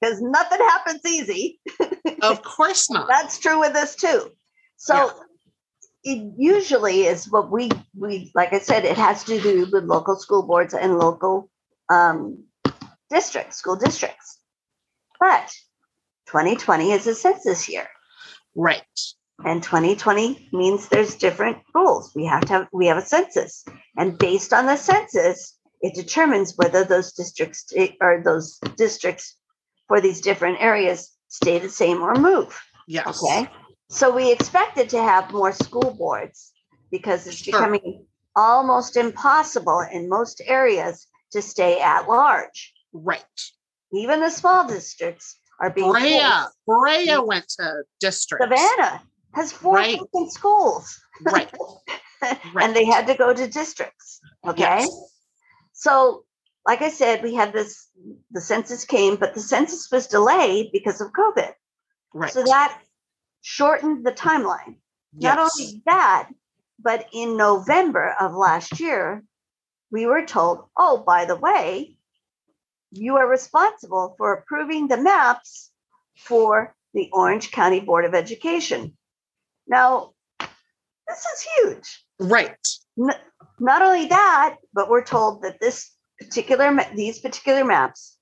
[0.00, 1.60] Because nothing happens easy.
[2.22, 3.06] Of course not.
[3.06, 4.32] That's true with this too.
[4.76, 4.94] So
[6.04, 6.12] Yeah.
[6.12, 10.16] it usually is what we we like I said, it has to do with local
[10.16, 11.50] school boards and local
[11.88, 12.44] um,
[13.10, 14.38] districts, school districts.
[15.20, 15.48] But
[16.26, 17.88] 2020 is a census year.
[18.60, 18.82] Right.
[19.42, 22.12] And 2020 means there's different rules.
[22.14, 23.64] We have to have we have a census.
[23.96, 29.36] And based on the census, it determines whether those districts stay- or those districts
[29.88, 32.60] for these different areas stay the same or move.
[32.86, 33.22] Yes.
[33.22, 33.48] Okay.
[33.88, 36.52] So we expected to have more school boards
[36.90, 37.52] because it's Sure.
[37.58, 38.04] becoming
[38.36, 42.74] almost impossible in most areas to stay at large.
[42.92, 43.40] Right.
[43.92, 46.20] Even the small districts are being Brea.
[46.20, 47.06] forced.
[47.06, 48.42] Brea went to district.
[48.42, 49.02] Savanna
[49.34, 49.98] has four Right.
[49.98, 50.98] different schools.
[51.22, 51.52] Right.
[52.22, 52.38] Right.
[52.60, 54.20] and they had to go to districts.
[54.46, 54.60] Okay.
[54.62, 54.90] Yes.
[55.72, 56.24] So,
[56.66, 57.88] like I said, we had this,
[58.30, 61.52] the census came, but the census was delayed because of COVID.
[62.12, 62.32] Right.
[62.32, 62.80] So that
[63.42, 64.76] shortened the timeline.
[65.16, 65.36] Yes.
[65.36, 66.28] Not only that,
[66.78, 69.24] but in November of last year,
[69.90, 71.96] we were told, oh, by the way,
[72.92, 75.70] you are responsible for approving the maps
[76.16, 78.96] for the Orange County Board of Education.
[79.66, 82.04] Now, this is huge.
[82.18, 82.56] Right.
[82.96, 88.16] Not only that, but we're told that this particular ma- these particular maps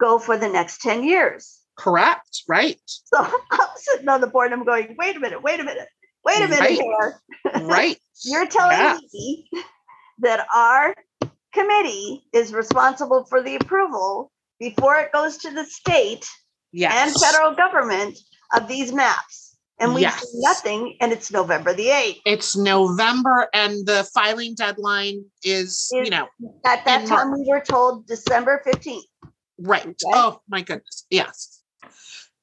[0.00, 1.60] go for the next 10 years.
[1.76, 2.42] Correct.
[2.48, 2.80] Right.
[2.86, 3.18] So
[3.50, 5.88] I'm sitting on the board and I'm going, wait a minute, wait a minute,
[6.24, 6.78] wait a minute Right.
[6.80, 7.20] here.
[7.66, 7.96] Right.
[8.24, 8.98] You're telling Yeah.
[9.12, 9.48] me
[10.20, 10.94] that our
[11.54, 16.28] committee is responsible for the approval before it goes to the state
[16.72, 16.92] Yes.
[17.14, 18.18] and federal government
[18.54, 19.56] of these maps.
[19.78, 20.20] And we Yes.
[20.20, 22.20] see nothing, and it's November the 8th.
[22.26, 26.28] It's November and the filing deadline is, you know,
[26.64, 29.04] At that time, we were told December 15th.
[29.58, 29.86] right.
[29.86, 29.96] Okay.
[30.12, 31.06] Oh my goodness.
[31.10, 31.60] Yes.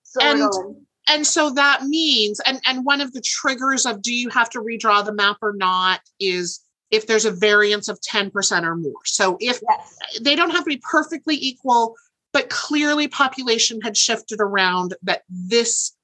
[0.03, 4.29] So And- and so that means and and one of the triggers of do you
[4.29, 6.59] have to redraw the map or not is
[6.91, 10.69] if there's a variance of 10% or more so if yes, they don't have to
[10.69, 11.95] be perfectly equal
[12.33, 15.95] but clearly population had shifted around that this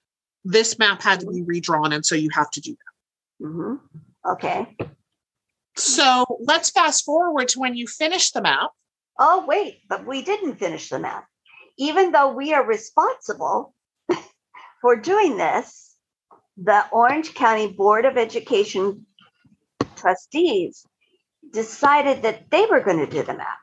[0.43, 3.47] this map had to be redrawn, and so you have to do that.
[3.47, 3.75] hmm
[4.25, 4.75] Okay.
[5.75, 8.71] So let's fast forward to when you finish the map.
[9.19, 11.27] Oh, wait, but we didn't finish the map.
[11.77, 13.73] Even though we are responsible
[14.81, 15.95] for doing this,
[16.57, 19.05] the Orange County Board of Education
[19.97, 20.85] trustees
[21.51, 23.59] decided that they were going to do the map.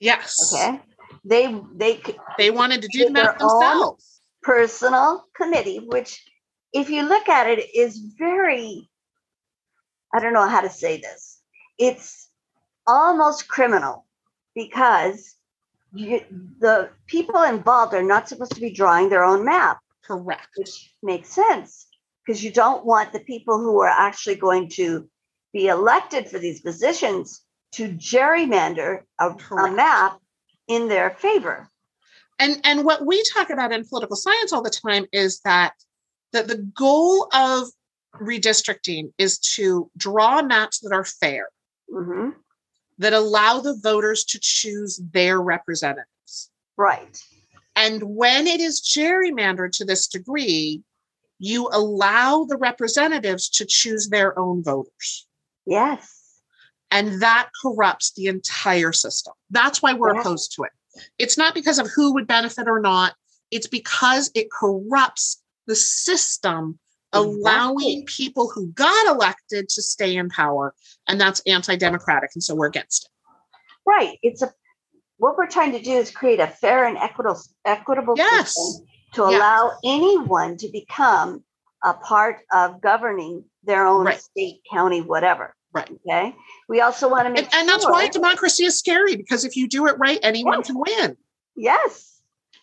[0.00, 0.52] Yes.
[0.54, 0.80] Okay.
[1.24, 2.02] They they
[2.38, 4.20] They wanted to do the map themselves.
[4.42, 6.22] personal committee, which
[6.72, 8.88] if you look at it is very
[10.14, 11.40] I don't know how to say this.
[11.78, 12.28] It's
[12.86, 14.06] almost criminal
[14.54, 15.34] because
[15.92, 16.20] you,
[16.60, 20.48] the people involved are not supposed to be drawing their own map, Correct.
[20.56, 21.86] which makes sense
[22.26, 25.08] because you don't want the people who are actually going to
[25.54, 30.20] be elected for these positions to gerrymander a, a map
[30.68, 31.70] in their favor.
[32.38, 35.72] and and what we talk about in political science all the time is that
[36.32, 37.68] that the goal of
[38.20, 41.48] redistricting is to draw maps that are fair.
[41.90, 42.30] Hmm
[42.98, 46.50] that allow the voters to choose their representatives.
[46.76, 47.20] Right.
[47.76, 50.82] and when it is gerrymandered to this degree
[51.38, 55.26] you allow the representatives to choose their own voters
[55.66, 56.20] Yes.
[56.90, 59.32] and that corrupts the entire system.
[59.50, 60.20] That's why we're Yeah.
[60.20, 60.70] opposed to it.
[61.18, 63.14] It's not because of who would benefit or not,
[63.50, 66.78] it's because it corrupts the system,
[67.12, 70.74] allowing people who got elected to stay in power.
[71.08, 72.30] And that's anti democratic.
[72.34, 73.10] And so we're against it.
[73.86, 74.18] Right.
[74.22, 74.52] It's a
[75.18, 78.54] what we're trying to do is create a fair and equitable equitable Yes.
[78.54, 79.38] system to Yeah.
[79.38, 81.44] allow anyone to become
[81.82, 84.20] a part of governing their own Right.
[84.20, 85.54] state, county, whatever.
[85.72, 85.90] Right.
[86.08, 86.36] Okay.
[86.68, 89.68] We also want to make And, and that's why democracy is scary because if you
[89.68, 90.66] do it right, anyone Yes.
[90.66, 91.16] can win.
[91.56, 92.20] yes.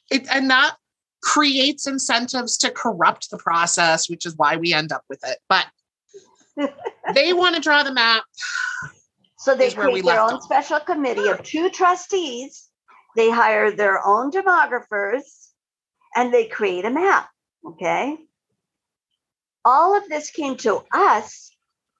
[0.09, 0.75] It, and that
[1.23, 5.37] creates incentives to corrupt the process, which is why we end up with it.
[5.47, 5.67] But
[7.13, 8.23] they want to draw the map.
[9.37, 10.43] So they create their own off.
[10.43, 12.69] special committee of two trustees.
[13.15, 15.21] They hire their own demographers
[16.15, 17.29] and they create a map.
[17.65, 18.17] Okay.
[19.63, 21.51] All of this came to us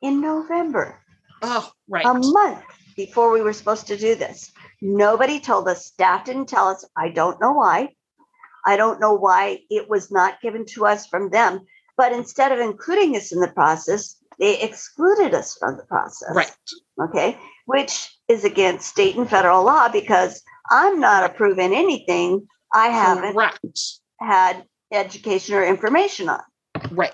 [0.01, 0.99] in November,
[1.43, 2.05] Oh, right.
[2.05, 2.63] a month
[2.95, 4.51] before we were supposed to do this.
[4.81, 6.83] Nobody told us, staff didn't tell us.
[6.97, 7.89] I don't know why.
[8.65, 11.61] I don't know why it was not given to us from them.
[11.97, 16.51] But instead of including us in the process, they excluded us from the process right.
[17.09, 23.33] okay, which is against state and federal law because I'm not approving anything I haven't
[23.33, 23.59] Correct.
[24.19, 26.41] had education or information on.
[26.89, 27.13] Right.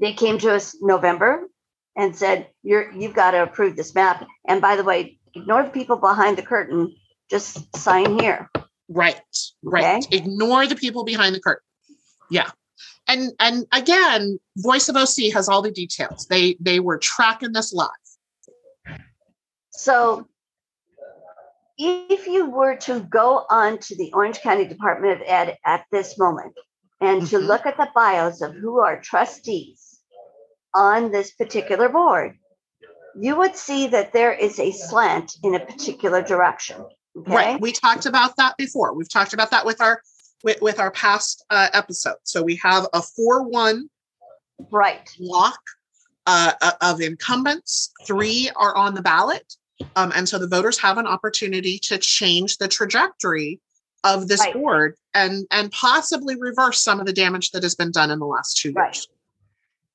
[0.00, 1.48] They came to us November
[1.96, 5.70] and said, "You're you've got to approve this map." And by the way, ignore the
[5.70, 6.94] people behind the curtain.
[7.30, 8.50] Just sign here.
[8.88, 9.20] Right.
[9.62, 10.04] Right.
[10.10, 11.66] Ignore the people behind the curtain.
[12.30, 12.50] Yeah.
[13.06, 16.26] And and again, Voice of OC has all the details.
[16.26, 17.88] They they were tracking this live.
[19.70, 20.28] So,
[21.78, 26.18] if you were to go on to the Orange County Department of Ed at this
[26.18, 26.54] moment
[27.00, 27.46] and to Mhm.
[27.46, 29.89] look at the bios of who are trustees
[30.74, 32.36] on this particular board,
[33.18, 36.84] you would see that there is a slant in a particular direction.
[37.16, 37.34] Okay.
[37.34, 37.60] Right.
[37.60, 38.94] We talked about that before.
[38.94, 40.02] We've talked about that with our
[40.42, 42.20] with, with our past uh, episodes.
[42.24, 43.90] So we have a four one
[44.70, 45.08] Right.
[45.18, 45.58] block
[46.26, 47.92] uh, uh, of incumbents.
[48.06, 49.54] Three are on the ballot.
[49.96, 53.60] Um, and so the voters have an opportunity to change the trajectory
[54.04, 54.54] of this Right.
[54.54, 58.26] board and and possibly reverse some of the damage that has been done in the
[58.26, 58.96] last two Right.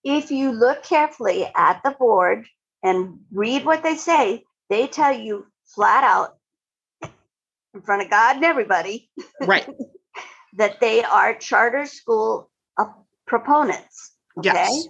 [0.05, 2.45] If you look carefully at the board
[2.83, 6.37] and read what they say, they tell you flat out
[7.73, 9.09] in front of God and everybody
[9.41, 9.67] Right.
[10.57, 12.85] that they are charter school uh,
[13.25, 14.13] proponents.
[14.37, 14.51] Okay.
[14.53, 14.87] Yes.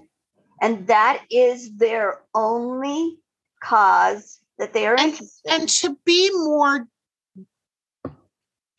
[0.61, 3.17] And that is their only
[3.63, 6.87] cause that they are And- interested And to be more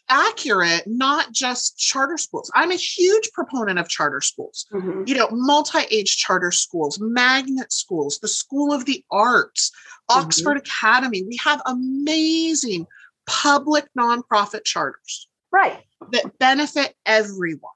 [0.08, 2.50] accurate, not just charter schools.
[2.54, 4.66] I'm a huge proponent of charter schools.
[4.72, 5.08] Mhm.
[5.08, 9.70] you know, multi-age charter schools, magnet schools, the School of the Arts,
[10.10, 10.16] Mhm.
[10.16, 11.22] Oxford Academy.
[11.24, 12.86] We have amazing
[13.26, 15.84] public nonprofit charters Right.
[16.12, 17.72] that benefit everyone.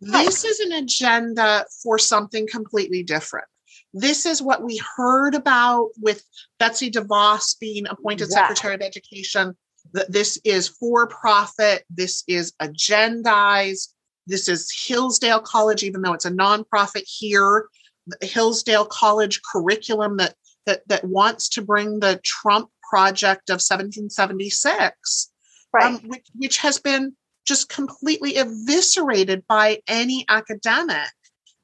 [0.00, 3.46] This is an agenda for something completely different.
[3.94, 6.24] This is what we heard about with
[6.58, 8.56] Betsy DeVos being appointed Exactly.
[8.56, 9.56] Secretary of Education.
[9.92, 11.84] That this is for profit.
[11.90, 13.88] This is agendized.
[14.26, 17.66] This is Hillsdale College, even though it's a nonprofit here.
[18.06, 20.34] The Hillsdale College curriculum that
[20.66, 25.32] that that wants to bring the Trump project of 1776
[25.72, 25.84] Right.
[25.86, 27.16] um, which, which has been
[27.46, 31.08] just completely eviscerated by any academic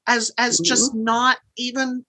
[0.06, 2.04] as as just not even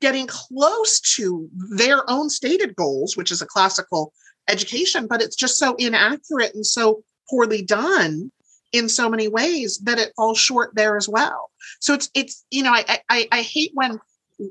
[0.00, 4.12] getting close to their own stated goals, which is a classical
[4.50, 8.30] education, but it's just so inaccurate and so poorly done
[8.72, 11.50] in so many ways that it falls short there as well.
[11.80, 14.00] So it's it's you know I I, I hate when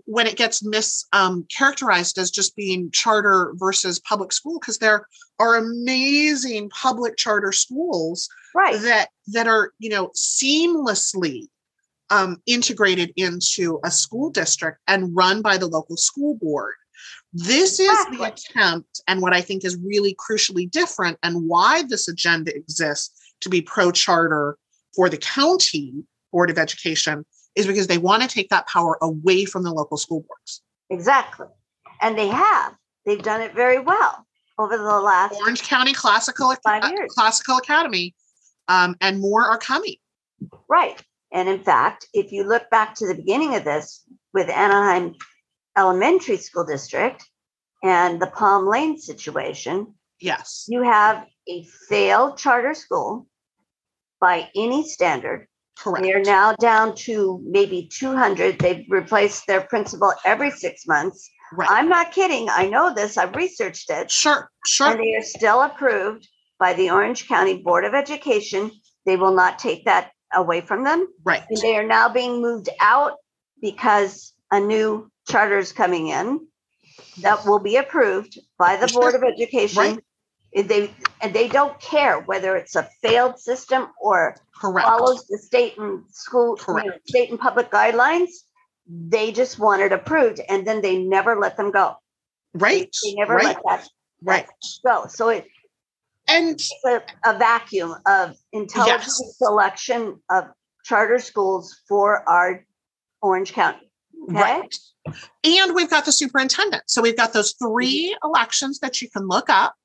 [0.05, 5.05] when it gets mis um, characterized as just being charter versus public school because there
[5.39, 11.47] are amazing public charter schools right that that are you know seamlessly
[12.09, 16.73] um, integrated into a school district and run by the local school board.
[17.31, 22.07] This is the attempt, and what I think is really crucially different, and why this
[22.07, 23.11] agenda exists
[23.41, 24.57] to be pro charter
[24.95, 25.93] for the county
[26.31, 27.25] board of education
[27.55, 30.61] is because they want to take that power away from the local school boards.
[30.89, 31.47] exactly
[32.01, 32.75] and they have
[33.05, 34.25] they've done it very well
[34.57, 36.89] over the last Orange County Classical uh.
[37.09, 38.13] Classical Academy,
[38.67, 39.95] um, and more are coming.
[40.67, 41.01] right
[41.31, 44.03] and in fact if you look back to the beginning of this
[44.33, 45.15] with anaheim
[45.79, 47.23] elementary school district
[47.83, 53.25] and the palm lane situation Yes, you have a failed charter school
[54.19, 55.47] by any standard
[55.79, 56.03] correct.
[56.03, 58.59] They are now down to maybe 200.
[58.59, 61.29] They've replaced their principal every six months.
[61.53, 61.69] right.
[61.71, 62.49] I'm not kidding.
[62.49, 63.17] I know this.
[63.17, 64.11] I've researched it.
[64.11, 64.87] sure, sure.
[64.87, 66.27] And they are still approved
[66.59, 68.71] by the Orange County Board of Education.
[69.05, 71.07] They will not take that away from them.
[71.23, 71.43] right.
[71.49, 73.13] And they are now being moved out
[73.61, 76.47] because a new charter is coming in
[77.21, 79.77] that will be approved by the Board of Education.
[79.77, 80.03] Right.
[80.55, 84.87] They and they don't care whether it's a failed system or Correct.
[84.87, 88.29] follows the state and school, you know, state and public guidelines.
[88.87, 91.95] They just want it approved, and then they never let them go.
[92.55, 92.89] Right.
[93.03, 93.45] They never right.
[93.45, 93.87] let that
[94.23, 94.47] Right.
[94.83, 95.05] go.
[95.07, 95.45] So it,
[96.27, 99.37] And a, a vacuum of intelligent Yes.
[99.37, 100.45] selection of
[100.83, 102.65] charter schools for our
[103.21, 103.91] Orange County.
[104.23, 104.39] Okay.
[104.39, 104.75] right.
[105.43, 106.83] And we've got the superintendent.
[106.87, 109.75] So we've got those three elections that you can look up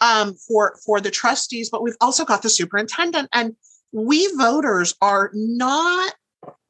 [0.00, 3.28] um, for for the trustees, but we've also got the superintendent.
[3.32, 3.56] And
[3.92, 6.14] we voters are not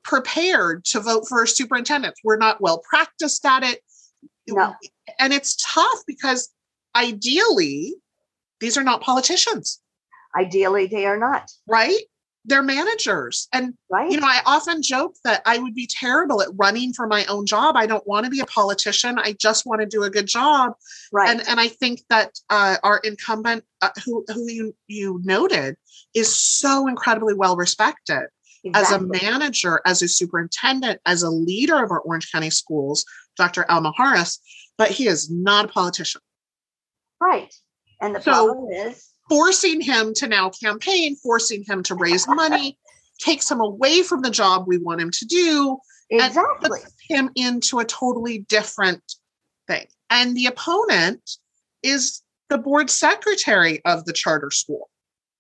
[0.05, 2.15] prepared to vote for a superintendent.
[2.23, 3.81] We're not well practiced at it.
[4.49, 4.75] No.
[5.19, 6.49] And it's tough because
[6.95, 7.95] ideally,
[8.61, 9.81] these are not politicians,
[10.39, 11.51] Ideally, they are not.
[11.67, 11.99] right?
[12.49, 13.49] They're managers.
[13.53, 14.11] And Right.
[14.11, 17.45] you know, I often joke that I would be terrible at running for my own
[17.45, 17.77] job.
[17.77, 19.19] I don't want to be a politician.
[19.19, 20.75] I just want to do a good job.
[21.13, 21.29] right.
[21.29, 25.77] And and I think that uh, our incumbent, uh, who who you you noted,
[26.15, 28.29] is so incredibly well respected
[28.75, 33.05] as a manager, as a superintendent, as a leader of our Orange County schools,
[33.37, 33.65] Dr.
[33.69, 34.39] Al Mijares.
[34.79, 36.21] But he is not a politician.
[37.21, 37.53] right.
[38.01, 42.79] And the So- problem is, Forcing him to now campaign, forcing him to raise money,
[43.19, 45.79] takes him away from the job we want him to do.
[46.11, 49.03] and puts him into a totally different
[49.67, 49.87] thing.
[50.11, 51.29] And the opponent
[51.83, 54.89] is the board secretary of the charter school,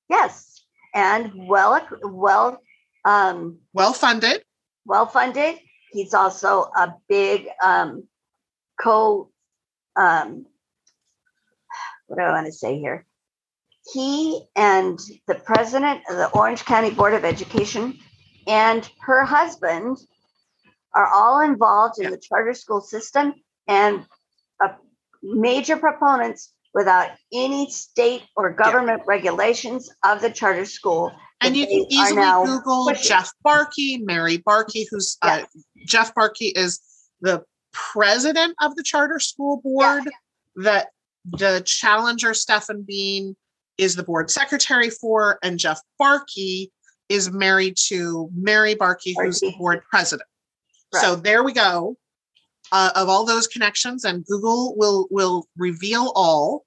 [0.09, 0.61] Yes.
[0.95, 2.61] And well, well,
[3.05, 4.43] um, well funded.
[4.87, 5.59] well funded.
[5.93, 8.09] He's also a big um,
[8.80, 9.30] co.
[9.95, 10.47] Um,
[12.07, 13.05] what do I want to say here?
[13.93, 17.99] He and the president of the Orange County Board of Education
[18.47, 19.99] and her husband
[20.95, 23.34] are all involved in the charter school system
[23.68, 24.05] and
[24.62, 24.68] uh,
[25.22, 31.12] major proponents without any state or government regulations of the charter school.
[31.41, 33.09] And you can easily Google pushing.
[33.09, 35.43] Jeff Barke, Mari Barke, who's uh,
[35.87, 36.80] Jeff Barke is
[37.20, 40.05] the president of the charter school board.
[40.57, 40.89] That
[41.24, 43.37] the challenger Stefan Bean
[43.79, 46.29] is the board secretary for, and Jeff Barke
[47.09, 50.29] is married to Mari Barke, who's the board president.
[50.93, 51.97] So there we go.
[52.72, 56.64] Uh, of all those connections, and Google will will reveal all.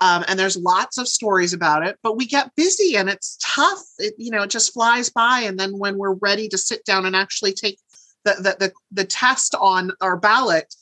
[0.00, 3.82] Um, and there's lots of stories about it, but we get busy and it's tough.
[3.98, 5.40] It, you know, it just flies by.
[5.40, 7.78] And then when we're ready to sit down and actually take
[8.24, 10.74] the the the, the test on our ballot,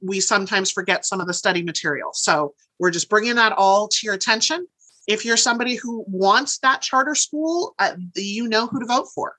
[0.00, 2.10] we sometimes forget some of the study material.
[2.12, 4.66] So we're just bringing that all to your attention.
[5.06, 9.36] If you're somebody who wants that charter school, uh, you know who to vote for.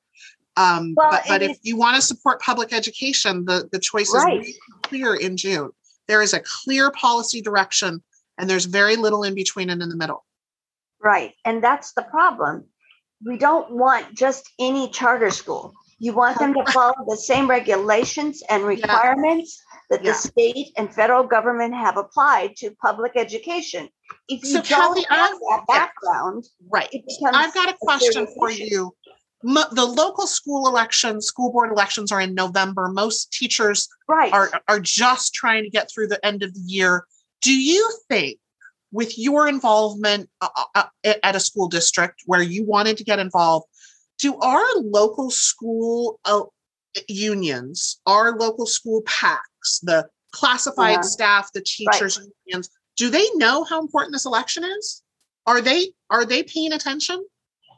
[0.57, 4.41] Um, Well, but but if you want to support public education, the, the choice Right.
[4.41, 5.72] is really clear in June.
[6.07, 8.03] There is a clear policy direction,
[8.38, 10.26] and there's very little in between and in the middle.
[11.01, 11.34] Right.
[11.45, 12.66] And that's the problem.
[13.26, 15.74] We don't want just any charter school.
[15.99, 19.62] You want them to follow the same regulations and requirements
[19.92, 20.14] that Yeah.
[20.14, 23.89] the state and federal government have applied to public education.
[24.30, 26.89] If you So, don't Kathy, have that background, Right.
[27.34, 28.96] I've got a question for you.
[29.44, 32.88] mo- the local school elections, school board elections are in November.
[32.88, 34.32] Most teachers Right.
[34.32, 37.06] are are just trying to get through the end of the year.
[37.42, 38.39] Do you think,
[38.94, 43.20] with your involvement uh, uh, uh, at a school district where you wanted to get
[43.20, 43.66] involved,
[44.20, 46.44] do our local school uh,
[47.08, 51.02] unions, our local school PACs, the classified Yeah.
[51.02, 55.02] staff, the teachers unions, do they know how important this election is?
[55.46, 57.26] Are they are they paying attention?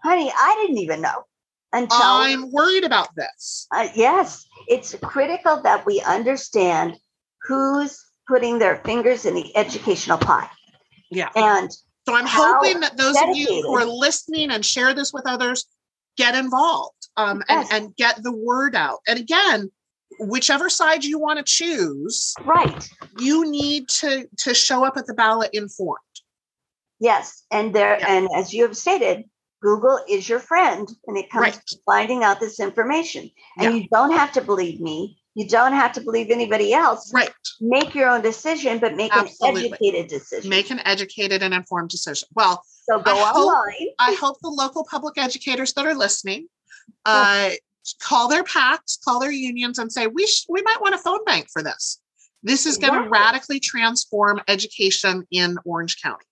[0.03, 1.23] Honey, I didn't even know
[1.71, 3.67] until I'm worried about this.
[3.71, 6.97] Uh, yes, it's critical that we understand
[7.43, 10.49] who's putting their fingers in the educational pie.
[11.09, 11.29] Yeah.
[11.35, 11.71] And
[12.05, 15.65] So I'm hoping that those of you who are listening and share this with others
[16.17, 17.69] get involved um, Yes.
[17.71, 18.99] and, and get the word out.
[19.07, 19.71] And again,
[20.19, 22.87] whichever side you want to choose, right,
[23.17, 25.99] you need to to show up at the ballot informed.
[26.99, 28.07] yes, and there, Yeah.
[28.15, 29.25] and as you have stated,
[29.61, 31.53] Google is your friend when it comes Right.
[31.67, 33.29] to finding out this information.
[33.57, 35.19] And you don't have to believe me.
[35.35, 37.11] You don't have to believe anybody else.
[37.13, 37.31] Right.
[37.59, 39.65] Make your own decision, but make Absolutely.
[39.67, 40.49] an educated decision.
[40.49, 42.27] Make an educated and informed decision.
[42.35, 43.87] Well, so go I hope- online.
[43.99, 46.47] I hope the local public educators that are listening
[47.05, 47.49] uh,
[47.99, 51.23] call their PACs, call their unions, and say we sh- we might want a phone
[51.25, 51.99] bank for this.
[52.43, 53.19] This is going to Exactly.
[53.19, 56.25] radically transform education in Orange County.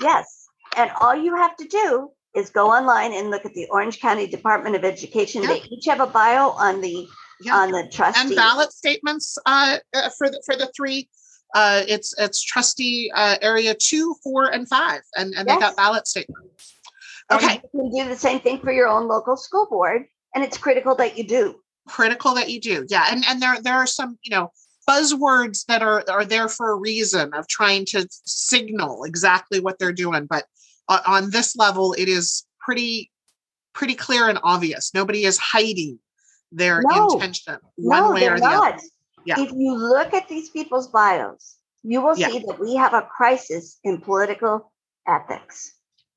[0.00, 0.48] Yes.
[0.76, 4.26] And all you have to do is go online and look at the Orange County
[4.26, 5.46] Department of Education.
[5.46, 7.06] They each have a bio on the
[7.40, 7.56] Yeah.
[7.56, 8.20] on the trustee.
[8.20, 11.08] and ballot statements uh, uh, for the for the three.
[11.54, 15.60] Uh, it's it's trustee uh, area two, four, and five, and and they Yes.
[15.60, 16.74] got ballot statements.
[17.30, 20.04] And Okay, You can do the same thing for your own local school board.
[20.34, 21.60] And it's critical that you do.
[21.88, 24.50] critical that you do, yeah, and and there there are some you know
[24.88, 29.92] buzzwords that are are there for a reason of trying to signal exactly what they're
[29.92, 30.44] doing, but
[30.88, 33.10] on, on this level, it is pretty
[33.74, 34.92] pretty clear and obvious.
[34.94, 35.98] Nobody is hiding
[36.54, 37.08] their No.
[37.14, 38.56] intention one no, way or the other.
[38.76, 38.80] not.
[39.26, 39.40] Yeah.
[39.40, 42.28] If you look at these people's bios, you will Yeah.
[42.28, 44.72] see that we have a crisis in political
[45.06, 45.72] ethics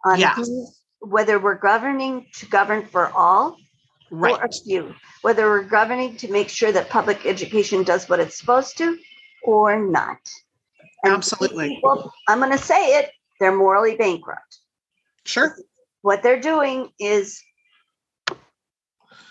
[0.06, 0.36] on Yeah.
[0.36, 0.68] who,
[1.00, 3.58] whether we're governing to govern for all
[4.12, 4.34] Right.
[4.40, 8.38] or a few, whether we're governing to make sure that public education does what it's
[8.38, 8.98] supposed to
[9.44, 10.20] or not.
[11.04, 11.76] And Absolutely.
[11.76, 14.60] people, I'm going to say it, they're morally bankrupt.
[15.26, 15.58] Sure.
[16.02, 17.42] What they're doing is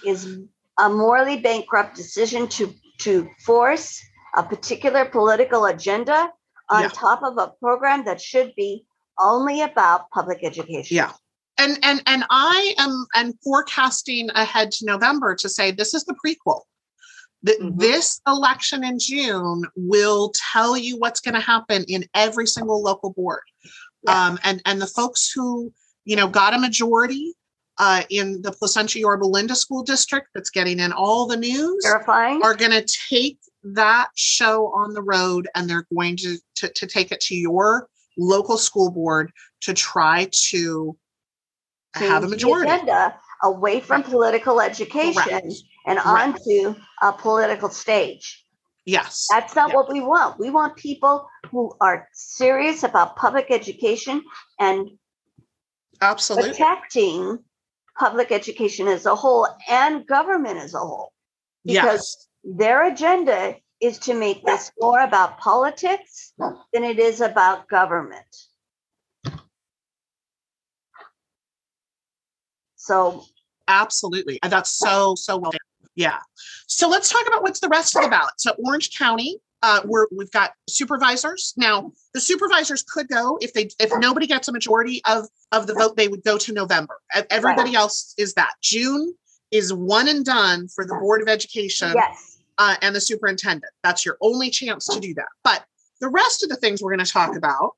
[0.04, 0.38] is
[0.78, 4.00] a morally bankrupt decision to to force
[4.36, 6.30] a particular political agenda
[6.70, 6.88] on Yeah.
[6.88, 8.84] top of a program that should be
[9.18, 10.96] only about public education.
[10.96, 11.12] Yeah.
[11.58, 16.14] And and and I am and forecasting ahead to November to say this is the
[16.24, 16.62] prequel.
[17.42, 17.78] That Mhm.
[17.78, 23.10] this election in June will tell you what's going to happen in every single local
[23.12, 23.42] board.
[24.02, 24.26] Yeah.
[24.26, 25.72] Um, and and the folks who
[26.04, 27.35] you know got a majority
[27.78, 32.40] uh, in the Placentia Yorba Linda School District that's getting in all the news Terrifying.
[32.42, 36.86] are going to take that show on the road and they're going to, to to
[36.86, 40.96] take it to your local school board to try to
[41.94, 42.70] have a majority.
[42.70, 45.46] agenda away from political education Correct.
[45.86, 46.38] and Correct.
[46.48, 48.44] onto a political stage.
[48.86, 49.26] Yes.
[49.30, 49.74] That's not Yeah.
[49.76, 50.38] what we want.
[50.38, 54.22] We want people who are serious about public education
[54.60, 54.88] and
[56.00, 56.50] Absolutely.
[56.50, 57.38] protecting
[57.98, 61.12] public education as a whole and government as a whole.
[61.64, 62.28] Yes.
[62.44, 68.24] Their agenda is to make this more about politics than it is about government.
[72.76, 73.24] So,
[73.68, 74.38] Absolutely.
[74.42, 75.50] And that's so, so well.
[75.50, 75.58] done.
[75.96, 76.18] Yeah.
[76.68, 78.34] So let's talk about what's the rest of the ballot.
[78.36, 81.54] So Orange County, uh, we're, we've got supervisors.
[81.56, 85.74] Now, the supervisors could go if they if nobody gets a majority of of the
[85.74, 86.98] vote, they would go to November.
[87.30, 88.52] Everybody else is that.
[88.62, 89.14] June
[89.50, 91.92] is one and done for the Board of Education.
[91.94, 93.72] yes, uh, and the superintendent.
[93.82, 95.28] That's your only chance to do that.
[95.44, 95.64] But
[96.00, 97.72] the rest of the things we're going to talk about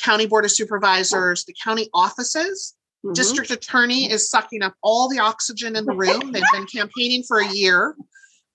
[0.00, 5.18] county board of supervisors, the county offices, mhm, district attorney is sucking up all the
[5.18, 6.30] oxygen in the room.
[6.32, 7.96] They've been campaigning for a year.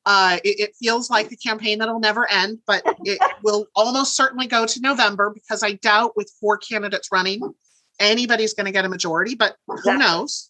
[0.05, 4.47] Uh, it, it feels like the campaign that'll never end, but it will almost certainly
[4.47, 7.41] go to November because I doubt with four candidates running,
[7.99, 10.49] anybody's going to get a majority, but who knows?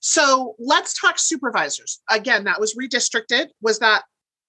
[0.00, 2.00] So let's talk supervisors.
[2.08, 3.48] Again, that was redistricted.
[3.60, 4.04] Was that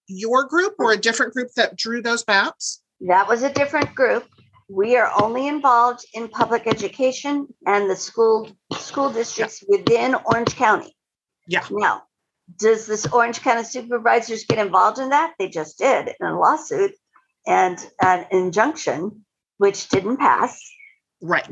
[0.08, 2.82] your group or a different group that drew those maps?
[3.02, 4.28] that was a different group.
[4.70, 10.96] We are only involved in public education and the school school districts within Orange County.
[11.48, 11.66] Yeah.
[11.70, 12.04] Now,
[12.58, 15.34] does this Orange County supervisors get involved in that?
[15.40, 16.92] They just did in a lawsuit
[17.48, 19.26] and an injunction,
[19.58, 20.60] which didn't pass.
[21.22, 21.48] Right.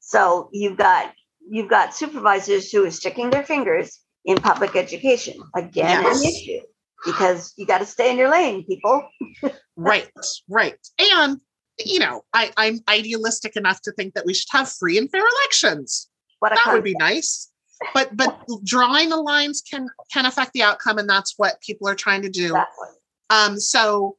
[0.00, 1.12] So you've got
[1.48, 5.34] you've got supervisors who are sticking their fingers in public education.
[5.54, 6.20] Again, Yes.
[6.20, 6.66] an issue
[7.04, 9.08] because you got to stay in your lane, people.
[9.76, 10.08] right
[10.48, 11.38] right and
[11.84, 15.20] you know I, i'm idealistic enough to think that we should have free and fair
[15.20, 17.50] elections What a that would be nice
[17.94, 21.94] but but drawing the lines can can affect the outcome and that's what people are
[21.94, 22.88] trying to do Exactly.
[23.30, 24.16] um so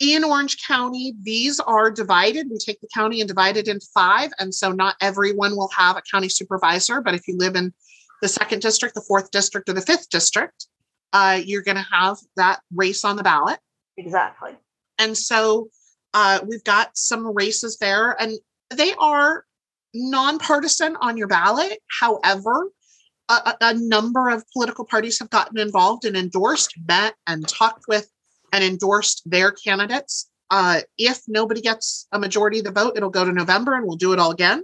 [0.00, 4.30] in orange county these are divided we take the county and divide it into five
[4.38, 7.72] and so not everyone will have a county supervisor but if you live in
[8.20, 10.66] the second district the fourth district or the fifth district
[11.14, 13.58] uh, you're going to have that race on the ballot
[13.98, 14.52] Exactly.
[14.98, 15.68] and so
[16.14, 18.32] uh, we've got some races there, and
[18.68, 19.46] they are
[19.94, 21.78] nonpartisan on your ballot.
[22.00, 22.68] However,
[23.60, 28.08] a, number of political parties have gotten involved and endorsed, met, and talked with
[28.52, 30.30] and endorsed their candidates.
[30.50, 33.96] Uh, if nobody gets a majority of the vote, it'll go to November and we'll
[33.96, 34.62] do it all again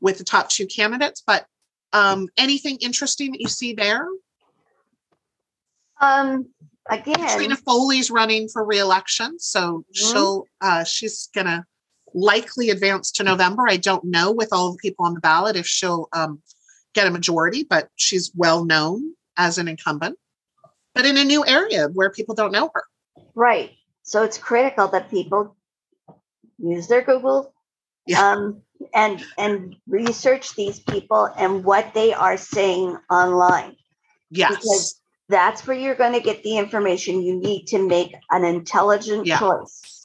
[0.00, 1.22] with the top two candidates.
[1.26, 1.46] But
[1.92, 4.06] um, anything interesting that you see there?
[6.00, 6.48] Um,
[6.90, 10.12] again, Trina Foley's running for reelection, so Mhm.
[10.12, 11.66] she'll uh, she's gonna
[12.14, 13.68] likely advance to November.
[13.68, 16.42] I don't know with all the people on the ballot if she'll um,
[16.94, 20.18] get a majority, but she's well known as an incumbent.
[20.94, 22.84] But in a new area where people don't know her.
[23.34, 23.70] right.
[24.04, 25.56] So it's critical that people
[26.58, 27.54] use their Google
[28.06, 28.32] Yeah.
[28.32, 28.62] um,
[28.92, 33.76] and and research these people and what they are saying online.
[34.30, 34.50] Yes.
[34.56, 39.24] Because that's where you're going to get the information you need to make an intelligent
[39.26, 39.38] Yeah.
[39.38, 40.01] choice.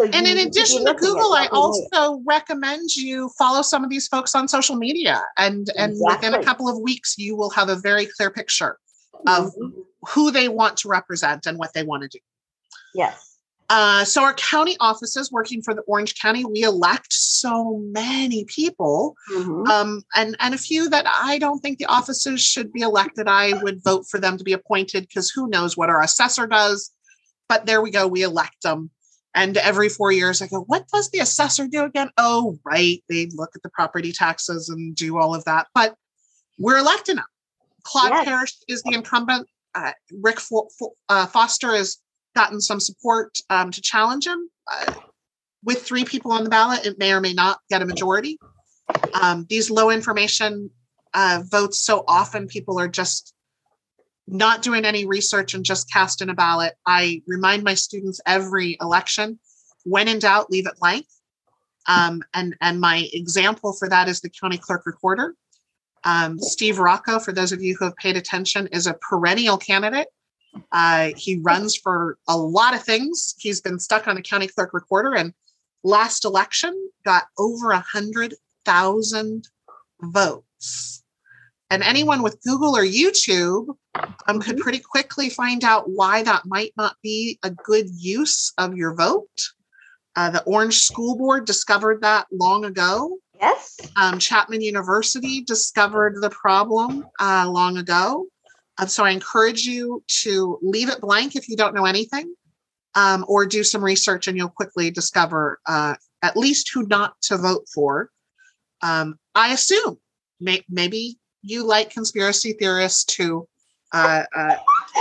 [0.00, 1.88] So and in need to be addition to Google, I what we need.
[1.92, 6.42] also recommend you follow some of these folks on social media, and and within a
[6.42, 8.78] couple of weeks, you will have a very clear picture
[9.26, 9.72] of Mhm.
[10.08, 12.18] who they want to represent and what they want to do.
[12.94, 13.26] yes.
[13.68, 19.14] Uh, so our county offices working for the Orange County, we elect so many people,
[19.32, 19.68] Mhm.
[19.68, 23.28] um, and and a few that I don't think the offices should be elected.
[23.28, 26.90] I would vote for them to be appointed because who knows what our assessor does.
[27.48, 28.90] But there we go, we elect them.
[29.34, 32.10] And every four years, I go, what does the assessor do again?
[32.18, 35.68] Oh, right, they look at the property taxes and do all of that.
[35.74, 35.94] But
[36.58, 37.24] we're electing them.
[37.84, 38.24] Claude Yes.
[38.24, 39.48] Parrish is the incumbent.
[39.74, 41.98] Uh, Rick Fo- Fo- uh, Foster has
[42.34, 44.50] gotten some support um, to challenge him.
[44.70, 44.94] Uh,
[45.64, 48.38] with three people on the ballot, it may or may not get a majority.
[49.20, 50.70] Um, these low information
[51.14, 53.34] uh, votes, so often people are just
[54.30, 56.74] not doing any research and just casting a ballot.
[56.86, 59.38] I remind my students every election
[59.84, 61.06] when in doubt, leave it blank.
[61.88, 65.34] Um, and, and my example for that is the county clerk recorder.
[66.04, 70.08] Um, Steve Rocco, for those of you who have paid attention, is a perennial candidate.
[70.72, 73.34] Uh, he runs for a lot of things.
[73.38, 75.32] He's been stuck on the county clerk recorder and
[75.82, 79.48] last election got over a hundred thousand
[80.00, 80.99] votes.
[81.70, 83.68] And anyone with Google or YouTube
[84.26, 88.76] um, could pretty quickly find out why that might not be a good use of
[88.76, 89.28] your vote.
[90.16, 93.16] Uh, the Orange School Board discovered that long ago.
[93.40, 93.78] Yes.
[93.96, 98.26] Um, Chapman University discovered the problem uh, long ago.
[98.78, 102.34] Um, so I encourage you to leave it blank if you don't know anything,
[102.96, 107.36] um, or do some research and you'll quickly discover uh, at least who not to
[107.36, 108.10] vote for.
[108.82, 109.98] Um, I assume
[110.40, 113.48] may- maybe you like conspiracy theorists to
[113.92, 114.56] uh, uh,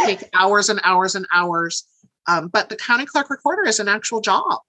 [0.06, 1.86] take hours and hours and hours,
[2.28, 4.60] um, but the county clerk recorder is an actual job.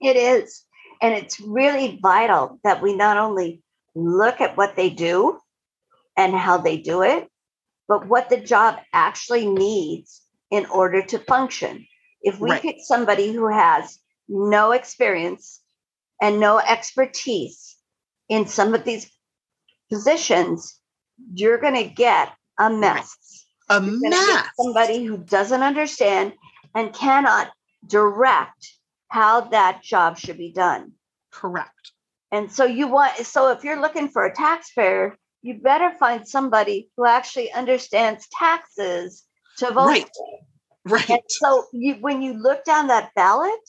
[0.00, 0.64] It is.
[1.00, 3.62] And it's really vital that we not only
[3.94, 5.38] look at what they do
[6.16, 7.28] and how they do it,
[7.88, 11.86] but what the job actually needs in order to function.
[12.22, 12.62] If we Right.
[12.62, 15.60] pick somebody who has no experience
[16.20, 17.76] and no expertise
[18.28, 19.10] in some of these
[19.94, 20.80] positions,
[21.34, 23.16] you're going to get a mess.
[23.70, 24.48] A You're mess.
[24.60, 26.32] Somebody who doesn't understand
[26.74, 27.50] and cannot
[27.86, 28.72] direct
[29.08, 30.92] how that job should be done.
[31.30, 31.92] Correct.
[32.32, 36.90] And so you want so if you're looking for a taxpayer, you better find somebody
[36.96, 39.22] who actually understands taxes
[39.58, 39.86] to vote.
[39.86, 40.10] Right.
[40.86, 41.10] Right.
[41.10, 43.60] And so you when you look down that ballot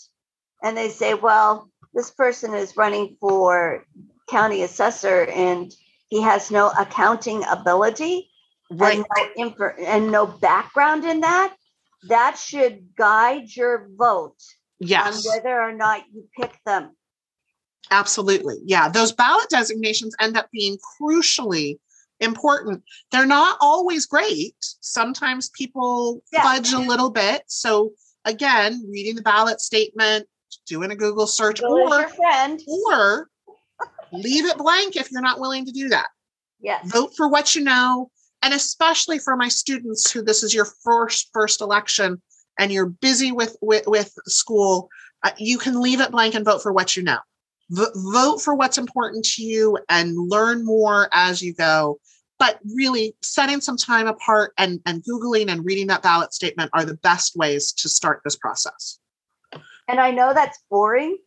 [0.64, 3.86] and they say, well, this person is running for
[4.28, 5.72] county assessor and
[6.10, 8.30] he has no accounting ability
[8.72, 8.98] Right.
[8.98, 9.06] and
[9.38, 11.56] no infor- and no background in that,
[12.08, 14.38] that should guide your vote
[14.80, 15.26] Yes.
[15.26, 16.96] on whether or not you pick them.
[17.92, 18.56] Absolutely.
[18.66, 18.90] Yeah.
[18.90, 21.80] Those ballot designations end up being crucially
[22.20, 22.84] important.
[23.12, 24.56] They're not always great.
[24.82, 26.42] Sometimes people Yeah.
[26.44, 27.44] fudge a little bit.
[27.48, 27.92] So,
[28.24, 30.28] again, reading the ballot statement,
[30.66, 32.60] doing a Google search, Google or, friend.
[32.68, 33.30] or
[34.12, 36.08] leave it blank if you're not willing to do that.
[36.60, 36.90] Yes.
[36.92, 38.10] Vote for what you know.
[38.46, 42.22] and especially for my students who this is your first first election
[42.60, 44.88] and you're busy with with, with school
[45.24, 47.18] uh, you can leave it blank and vote for what you know
[47.72, 52.00] v- vote for what's important to you and learn more as you go
[52.38, 56.86] but really setting some time apart and and googling and reading that ballot statement are
[56.86, 59.00] the best ways to start this process
[59.88, 61.18] and i know that's boring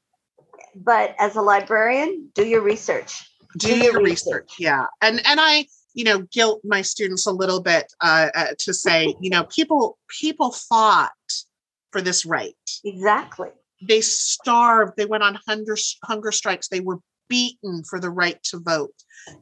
[0.74, 3.24] but as a librarian do your research.
[3.58, 4.34] Do, do your, your research.
[4.34, 4.86] research yeah.
[5.02, 9.14] And and i you know guilt my students a little bit uh, uh, to say
[9.20, 11.10] you know people people fought
[11.90, 12.54] for this right.
[12.84, 13.48] Exactly.
[13.86, 14.94] They starved.
[14.96, 16.68] They went on hunger hunger strikes.
[16.68, 16.98] They were
[17.28, 18.94] beaten for the right to vote.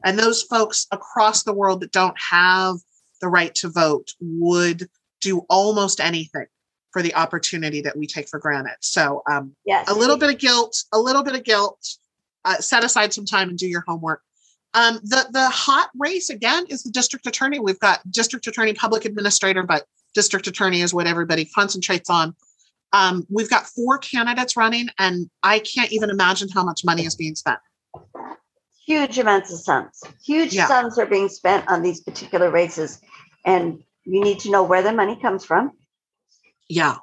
[0.03, 2.75] And those folks across the world that don't have
[3.21, 4.89] the right to vote would
[5.21, 6.45] do almost anything
[6.91, 9.89] for the opportunity that we take for granted so um, yes.
[9.89, 11.79] a little bit of guilt a little bit of guilt
[12.45, 14.21] uh, set aside some time and do your homework
[14.73, 17.59] um, the the hot race again is the district attorney.
[17.59, 22.35] We've got district attorney, public administrator, but district attorney is what everybody concentrates on.
[22.93, 27.15] Um, we've got four candidates running, and I can't even imagine how much money is
[27.15, 27.59] being spent.
[28.85, 30.01] Huge amounts of sums.
[30.23, 30.67] Huge yeah.
[30.67, 33.01] sums are being spent on these particular races,
[33.45, 35.71] and you need to know where the money comes from.
[36.69, 36.97] Yeah,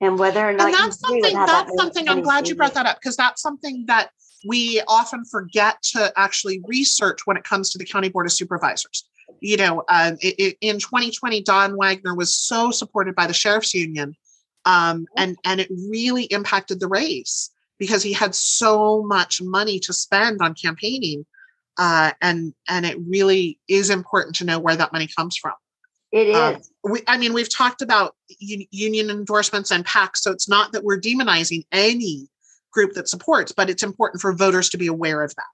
[0.00, 1.34] and whether or not and that's something.
[1.34, 2.08] That's that something.
[2.08, 4.10] I'm glad you brought that up because that's something that
[4.46, 9.04] we often forget to actually research when it comes to the county board of supervisors
[9.40, 13.74] you know uh, it, it, in 2020 don wagner was so supported by the sheriff's
[13.74, 14.14] union
[14.64, 19.92] um, and and it really impacted the race because he had so much money to
[19.92, 21.24] spend on campaigning
[21.78, 25.54] uh, and and it really is important to know where that money comes from
[26.12, 30.30] it um, um, we, i mean we've talked about un- union endorsements and pacs so
[30.30, 32.28] it's not that we're demonizing any
[32.70, 35.46] group that supports, but it's important for voters to be aware of that.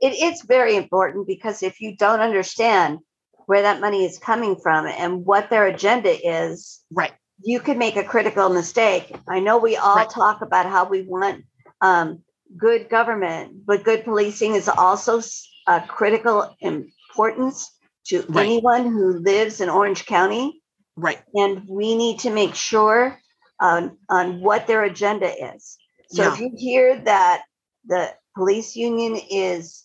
[0.00, 2.98] It is very important because if you don't understand
[3.46, 7.12] where that money is coming from and what their agenda is, right,
[7.42, 9.14] you could make a critical mistake.
[9.28, 10.10] I know we all right.
[10.10, 11.44] talk about how we want
[11.80, 12.22] um,
[12.56, 15.22] good government, but good policing is also
[15.66, 17.70] a critical importance
[18.08, 18.46] to right.
[18.46, 20.62] anyone who lives in Orange County.
[20.96, 21.18] Right.
[21.34, 23.18] And we need to make sure
[23.60, 25.76] on, on what their agenda is.
[26.08, 26.32] So yeah.
[26.32, 27.42] if you hear that
[27.86, 29.84] the police union is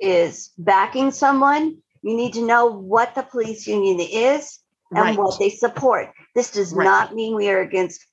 [0.00, 4.58] is backing someone, you need to know what the police union is
[4.90, 5.18] and right.
[5.18, 6.10] what they support.
[6.34, 6.84] This does right.
[6.84, 8.04] not mean we are against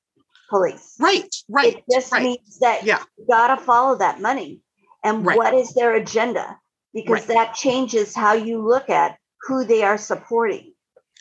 [0.49, 0.95] police.
[0.99, 1.77] Right, right.
[1.77, 2.23] It just right.
[2.23, 3.03] means that yeah.
[3.17, 4.59] you gotta follow that money
[5.03, 6.57] and what is their agenda
[6.93, 10.73] because that changes how you look at who they are supporting.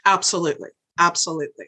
[0.04, 0.70] Absolutely.
[0.98, 1.66] Absolutely.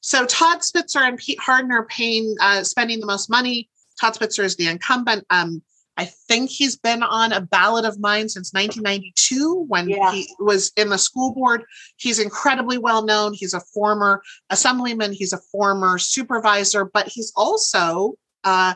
[0.00, 3.68] So Todd Spitzer and Pete Hardin are paying, uh, spending the most money.
[4.00, 5.24] Todd Spitzer is the incumbent.
[5.30, 5.62] Um,
[5.96, 10.12] I think he's been on a ballot of mine since 1992 when yes.
[10.12, 11.64] he was in the school board.
[11.96, 13.34] He's incredibly well known.
[13.34, 18.74] He's a former assemblyman, he's a former supervisor, but he's also uh,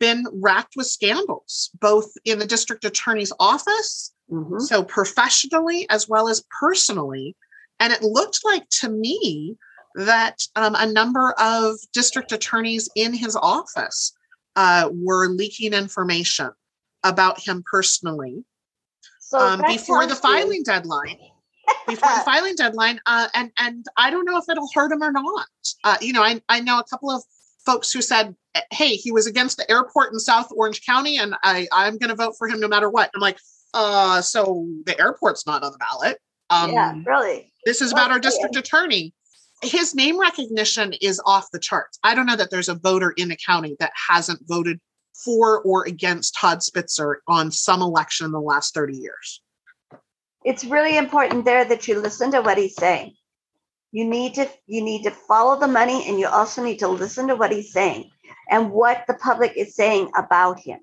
[0.00, 4.58] been racked with scandals, both in the district attorney's office, mm-hmm.
[4.58, 7.36] so professionally as well as personally.
[7.78, 9.56] And it looked like to me
[9.94, 14.12] that um, a number of district attorneys in his office
[14.56, 16.50] uh, were leaking information
[17.04, 18.44] about him personally
[19.30, 21.16] so um, before the filing deadline.
[21.86, 25.12] before the filing deadline, uh, and and I don't know if it'll hurt him or
[25.12, 25.46] not.
[25.84, 27.22] Uh, you know, I I know a couple of
[27.64, 28.34] folks who said,
[28.70, 32.16] "Hey, he was against the airport in South Orange County, and I I'm going to
[32.16, 33.38] vote for him no matter what." I'm like,
[33.74, 36.18] uh, so the airport's not on the ballot.
[36.50, 37.52] Um, yeah, really.
[37.64, 39.14] This is about our district attorney
[39.62, 41.98] his name recognition is off the charts.
[42.02, 44.80] I don't know that there's a voter in the county that hasn't voted
[45.24, 49.42] for or against Todd Spitzer on some election in the last 30 years.
[50.44, 53.12] It's really important there that you listen to what he's saying.
[53.92, 57.28] You need to you need to follow the money and you also need to listen
[57.28, 58.10] to what he's saying
[58.48, 60.80] and what the public is saying about him.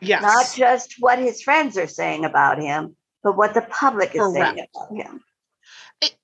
[0.00, 0.22] Yes.
[0.22, 4.34] Not just what his friends are saying about him, but what the public is Correct.
[4.34, 5.20] saying about him.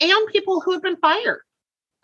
[0.01, 1.43] And people who have been fired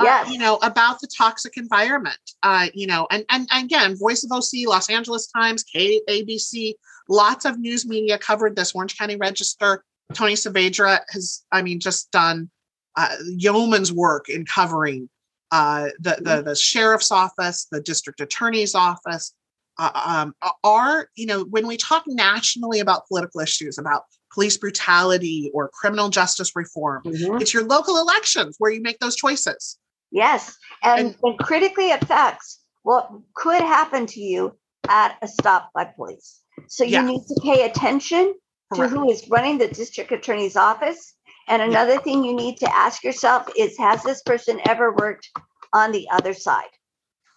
[0.03, 0.29] yes.
[0.29, 2.19] Uh, you know, about the toxic environment.
[2.43, 6.75] Uh, you know, and, and and again, Voice of OC, Los Angeles Times, KABC,
[7.09, 8.75] lots of news media covered this.
[8.75, 12.51] Orange County Register, Tony Saavedra has, I mean, just done
[12.97, 15.09] uh, yeoman's work in covering
[15.53, 19.33] uh, the, the the sheriff's office, the district attorney's office.
[19.79, 20.35] Uh, um,
[20.65, 26.09] are you know when we talk nationally about political issues about police brutality or criminal
[26.09, 27.37] justice reform mm-hmm.
[27.43, 29.77] it's your local elections where you make those choices
[30.11, 30.57] Yes.
[30.83, 34.57] And, and, and critically affects what could happen to you
[34.89, 36.41] at a stop by police.
[36.69, 37.03] So you yeah.
[37.03, 38.35] need to pay attention
[38.73, 38.93] Correct.
[38.93, 41.15] to who is running the district attorney's office
[41.49, 45.31] And another thing you need to ask yourself is Has this person ever worked
[45.73, 46.65] on the other side?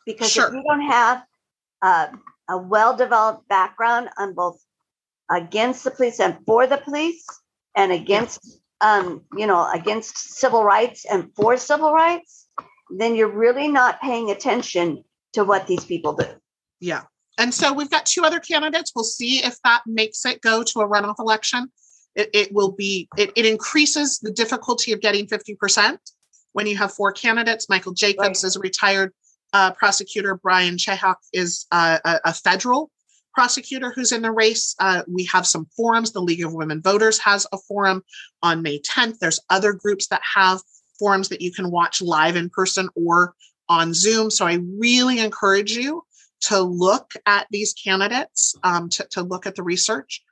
[0.05, 0.47] Because Sure.
[0.47, 1.23] if you don't have
[1.81, 2.07] uh,
[2.49, 4.59] a well developed background on both
[5.29, 7.25] against the police and for the police
[7.75, 12.47] and against, um, you know, against civil rights and for civil rights,
[12.89, 15.03] then you're really not paying attention
[15.33, 16.25] to what these people do.
[16.79, 17.03] Yeah.
[17.37, 18.91] And so we've got two other candidates.
[18.95, 21.71] We'll see if that makes it go to a runoff election.
[22.19, 25.97] It, it will be, it, it increases the difficulty of getting 50%
[26.53, 27.69] when you have four candidates.
[27.69, 28.47] Michael Jacobs Right.
[28.47, 29.13] is a retired
[29.53, 30.35] uh, prosecutor.
[30.35, 32.91] Bryan Chehock is uh, a, a federal
[33.33, 34.75] prosecutor who's in the race.
[34.79, 36.11] Uh, we have some forums.
[36.11, 38.03] The League of Women Voters has a forum
[38.43, 39.19] on May 10th.
[39.19, 40.59] There's other groups that have
[40.97, 43.33] forums that you can watch live in person or
[43.69, 44.29] on Zoom.
[44.29, 46.03] So I really encourage you
[46.41, 50.23] to look at these candidates, um, to, to look at the research,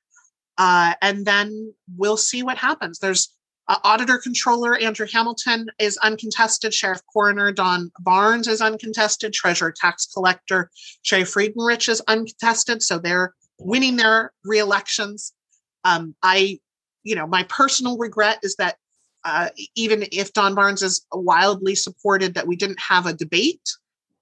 [0.57, 2.99] uh, and then we'll see what happens.
[2.99, 3.33] There's
[3.67, 6.73] uh, Auditor Controller Andrew Hamilton is uncontested.
[6.73, 9.33] Sheriff Coroner Don Barnes is uncontested.
[9.33, 10.69] Treasurer Tax Collector
[11.01, 12.81] Shari Freidenrich is uncontested.
[12.81, 15.33] So they're winning their re-elections.
[15.83, 16.59] Um, I,
[17.03, 18.77] you know, my personal regret is that
[19.25, 23.67] uh, even if Don Barnes is wildly supported, that we didn't have a debate.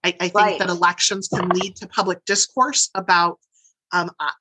[0.03, 0.59] I, I think Right.
[0.59, 3.39] that elections can lead to public discourse about.
[3.91, 4.31] Um, I,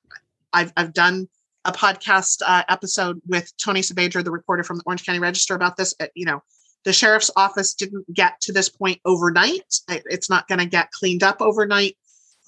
[0.53, 1.27] I've I've done
[1.65, 5.77] a podcast uh, episode with Tony Saavedra, the reporter from the Orange County Register, about
[5.77, 5.93] this.
[5.99, 6.41] Uh, you know,
[6.83, 9.63] the sheriff's office didn't get to this point overnight.
[9.89, 11.97] It's not going to get cleaned up overnight.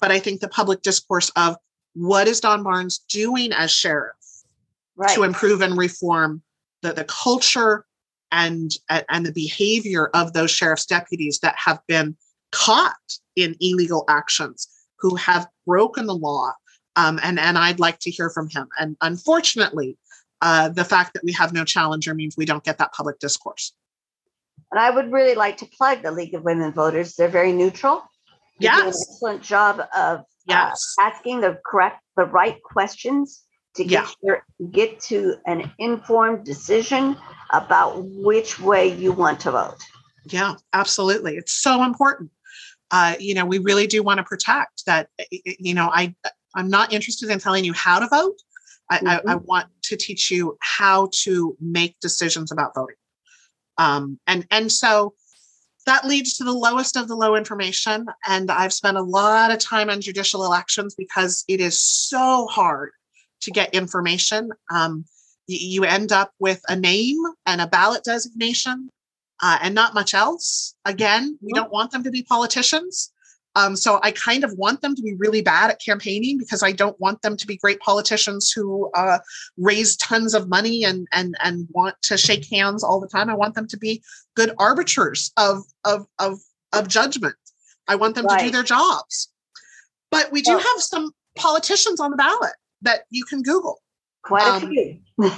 [0.00, 1.56] But I think the public discourse of
[1.94, 4.14] what is Don Barnes doing as sheriff
[4.96, 5.14] Right.
[5.14, 6.42] to improve and reform
[6.82, 7.84] the, the culture
[8.32, 8.72] and
[9.08, 12.16] and the behavior of those sheriff's deputies that have been
[12.50, 12.96] caught
[13.36, 16.52] in illegal actions who have broken the law
[17.00, 19.90] um, and and i'd like to hear from him and unfortunately
[20.40, 23.66] uh, the fact that we have no challenger means we don't get that public discourse
[24.72, 27.08] And I would really like to plug the League of Women Voters.
[27.16, 27.96] They're very neutral.
[28.60, 28.96] They do an Yes.
[29.08, 29.74] excellent job
[30.06, 30.22] of uh,
[30.54, 33.26] yes asking the correct, the right questions
[33.76, 34.08] to get Yeah.
[34.26, 34.36] your,
[34.78, 35.18] get to
[35.52, 37.04] an informed decision
[37.60, 37.90] about
[38.26, 39.80] which way you want to vote.
[40.36, 41.32] Yeah, absolutely.
[41.40, 42.30] It's so important.
[42.90, 45.08] Uh, you know, we really do want to protect that.
[45.66, 46.14] You know, I
[46.58, 48.36] I'm not interested in telling you how to vote.
[48.90, 52.96] I, I, I want to teach you how to make decisions about voting.
[53.76, 55.14] Um, and and so
[55.86, 58.06] that leads to the lowest of the low information.
[58.26, 62.90] And I've spent a lot of time on judicial elections because it is so hard
[63.42, 64.50] to get information.
[64.70, 65.04] Um,
[65.48, 68.90] y- you end up with a name and a ballot designation
[69.42, 70.74] uh, and not much else.
[70.84, 71.56] Again, we Mhm.
[71.56, 73.12] don't want them to be politicians.
[73.58, 76.70] Um, so I kind of want them to be really bad at campaigning because I
[76.70, 79.18] don't want them to be great politicians who uh,
[79.56, 83.28] raise tons of money and and and want to shake hands all the time.
[83.28, 84.00] I want them to be
[84.36, 86.38] good arbiters of of of
[86.72, 87.34] of judgment.
[87.88, 89.28] I want them to do their jobs.
[90.10, 93.82] But we do Well- have some politicians on the ballot that you can Google.
[94.22, 95.00] Quite a Um, few.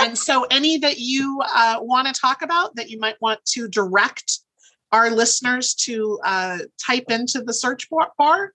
[0.00, 3.68] And so, any that you uh, want to talk about that you might want to
[3.68, 4.38] direct
[4.92, 8.52] our listeners to uh, type into the search bar-.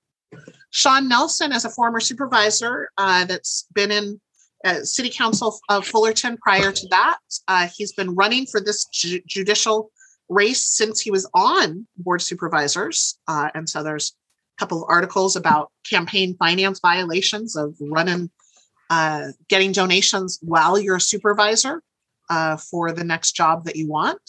[0.71, 4.19] Shawn Nelson is a former supervisor uh, that's been in
[4.65, 7.19] uh, City Council of Fullerton prior to that.
[7.47, 9.91] Uh, he's been running for this ju- judicial
[10.29, 13.19] race since he was on board supervisors.
[13.27, 14.13] Uh, and so, there's
[14.57, 18.31] a couple of articles about campaign finance violations of running
[18.89, 21.81] uh, getting donations while you're a supervisor
[22.29, 24.21] uh, for the next job that you want.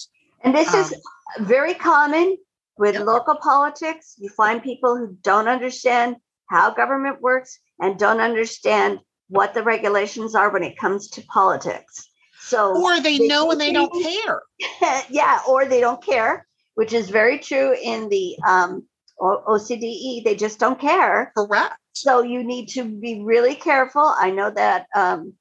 [0.43, 1.01] And this is Um,
[1.41, 2.37] very common
[2.79, 3.05] with Yep.
[3.07, 4.15] local politics.
[4.19, 6.17] You find people who don't understand
[6.51, 12.09] how government works and don't understand what the regulations are when it comes to politics.
[12.41, 14.43] So, Or they They know and they don't care.
[15.09, 18.87] yeah, or they don't care, which is very true in the um,
[19.21, 20.25] OCDE.
[20.25, 21.33] They just don't care.
[21.37, 21.75] Correct.
[21.95, 24.03] So you need to be really careful.
[24.03, 25.35] I know that um,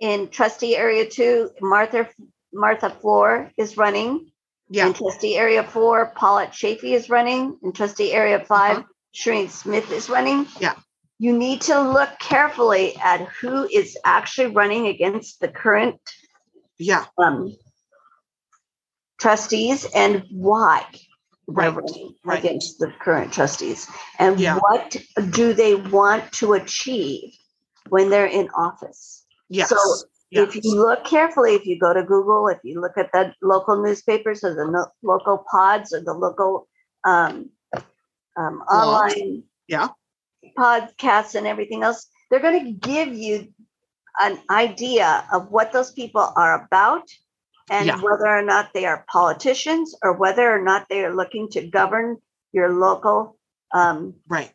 [0.00, 2.08] in trustee area two, Martha
[2.52, 4.30] Martha Fluor is running.
[4.70, 4.86] Yeah.
[4.86, 7.58] In trustee area four, Paulette Chaffee is running.
[7.62, 8.86] In trustee area 5 Uh-huh.
[9.14, 10.46] Sherine Smith is running.
[10.60, 10.74] Yeah.
[11.18, 16.00] You need to look carefully at who is actually running against the current
[16.78, 17.04] Yeah.
[17.18, 17.54] um,
[19.18, 20.86] trustees and why
[21.48, 22.38] they're Right, running right.
[22.38, 23.88] against the current trustees
[24.20, 24.58] and Yeah.
[24.58, 24.96] what
[25.30, 27.34] do they want to achieve
[27.88, 29.68] when they're in office Yes.
[29.68, 29.76] So,
[30.30, 33.82] if you look carefully if you go to google if you look at the local
[33.82, 36.68] newspapers or the no- local pods or the local
[37.04, 37.50] um,
[38.36, 39.88] um, online Yeah.
[40.56, 43.52] podcasts and everything else they're going to give you
[44.20, 47.08] an idea of what those people are about
[47.70, 47.96] and Yeah.
[48.00, 52.18] whether or not they are politicians or whether or not they are looking to govern
[52.52, 53.38] your local
[53.72, 54.52] um, Right.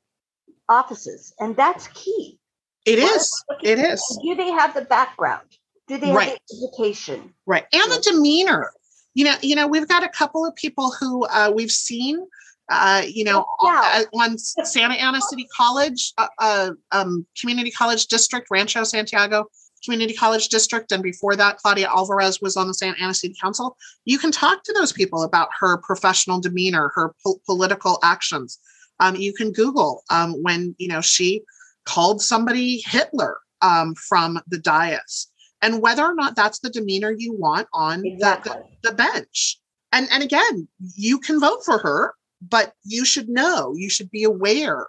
[0.67, 1.33] offices.
[1.39, 2.39] And that's key.
[2.85, 3.43] It What is.
[3.63, 4.19] It is.
[4.21, 5.47] Do they have the background?
[5.87, 6.39] Do they have Right.
[6.49, 7.33] the education?
[7.45, 7.65] Right.
[7.71, 8.71] And the demeanor.
[9.13, 12.25] You know, you know, we've got a couple of people who uh, we've seen
[12.69, 14.05] uh, you know, Yeah.
[14.13, 19.45] uh, on Santa Ana City College, uh, uh, um, Community College District, Rancho Santiago
[19.83, 23.77] Community College District, and before that, Claudia Alvarez was on the Santa Ana City Council.
[24.05, 28.57] You can talk to those people about her professional demeanor, her po- political actions.
[28.99, 31.43] Um, you can Google um, when you know she
[31.85, 35.27] called somebody Hitler um, from the dais,
[35.61, 38.53] and whether or not that's the demeanor you want on the, Exactly.
[38.83, 39.59] the, the bench.
[39.91, 44.23] And and again, you can vote for her, but you should know, you should be
[44.23, 44.85] aware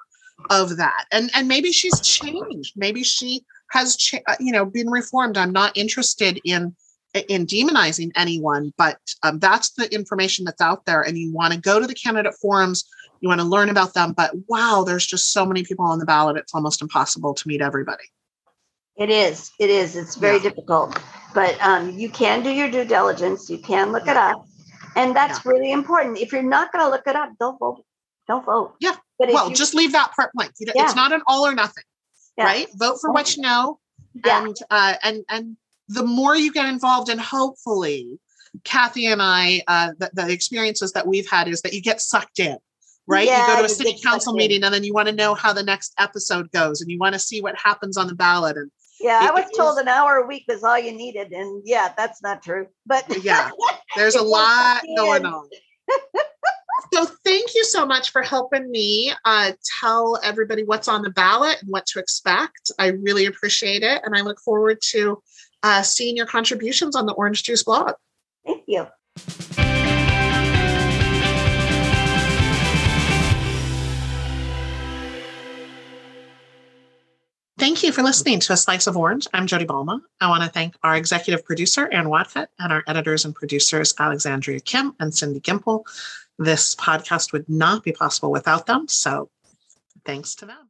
[0.51, 1.07] of that.
[1.13, 2.73] And and maybe she's changed.
[2.77, 5.39] Maybe she has cha- uh, you know been reformed.
[5.39, 6.75] I'm not interested in
[7.29, 11.03] in demonizing anyone, but um, that's the information that's out there.
[11.03, 12.85] And you want to go to the candidate forums,
[13.21, 14.13] you want to learn about them.
[14.13, 17.63] But wow, there's just so many people on the ballot; it's almost impossible to meet
[17.63, 18.05] everybody.
[18.97, 19.51] It is.
[19.59, 19.97] It is.
[19.97, 20.43] It's very Yeah.
[20.51, 20.99] difficult.
[21.35, 23.51] But um, you can do your due diligence.
[23.51, 24.47] You can look it up.
[24.95, 26.19] And that's really important.
[26.19, 27.85] If you're not going to look it up, don't vote.
[28.27, 28.75] Don't vote.
[28.81, 28.97] Yeah.
[29.19, 30.53] But Well, you, just leave that part blank.
[30.59, 30.73] Yeah.
[30.77, 31.85] It's not an all or nothing,
[32.39, 32.45] Yeah.
[32.45, 32.69] right?
[32.75, 33.79] Vote for what you know,
[34.25, 35.57] yeah, and uh, and and
[35.89, 38.19] the more you get involved, and hopefully,
[38.65, 42.39] Kathy and I, uh, the, the experiences that we've had is that you get sucked
[42.39, 42.57] in,
[43.07, 43.27] right?
[43.27, 45.53] Yeah, you go to a city council meeting, and then you want to know how
[45.53, 48.71] the next episode goes, and you want to see what happens on the ballot, and
[49.01, 49.21] yeah.
[49.23, 51.33] I was told an hour a week was all you needed.
[51.33, 52.67] And yeah, that's not true.
[52.87, 53.51] But yeah,
[53.97, 55.49] there's a lot going on.
[56.93, 61.59] So thank you so much for helping me uh, tell everybody what's on the ballot
[61.61, 62.71] and what to expect.
[62.79, 65.23] I really appreciate it, and I look forward to
[65.63, 67.95] uh, seeing your contributions on the Orange Juice blog.
[68.47, 68.87] thank you.
[77.59, 79.27] Thank you for listening to A Slice of Orange.
[79.33, 80.03] I'm Jodi Balma.
[80.21, 84.61] I want to thank our executive producer, Ann Watford, and our editors and producers, Alexandria
[84.61, 85.85] Kim and Cindy Gimple.
[86.39, 88.89] This podcast would not be possible without them.
[88.89, 89.31] So
[90.05, 90.66] thanks to them.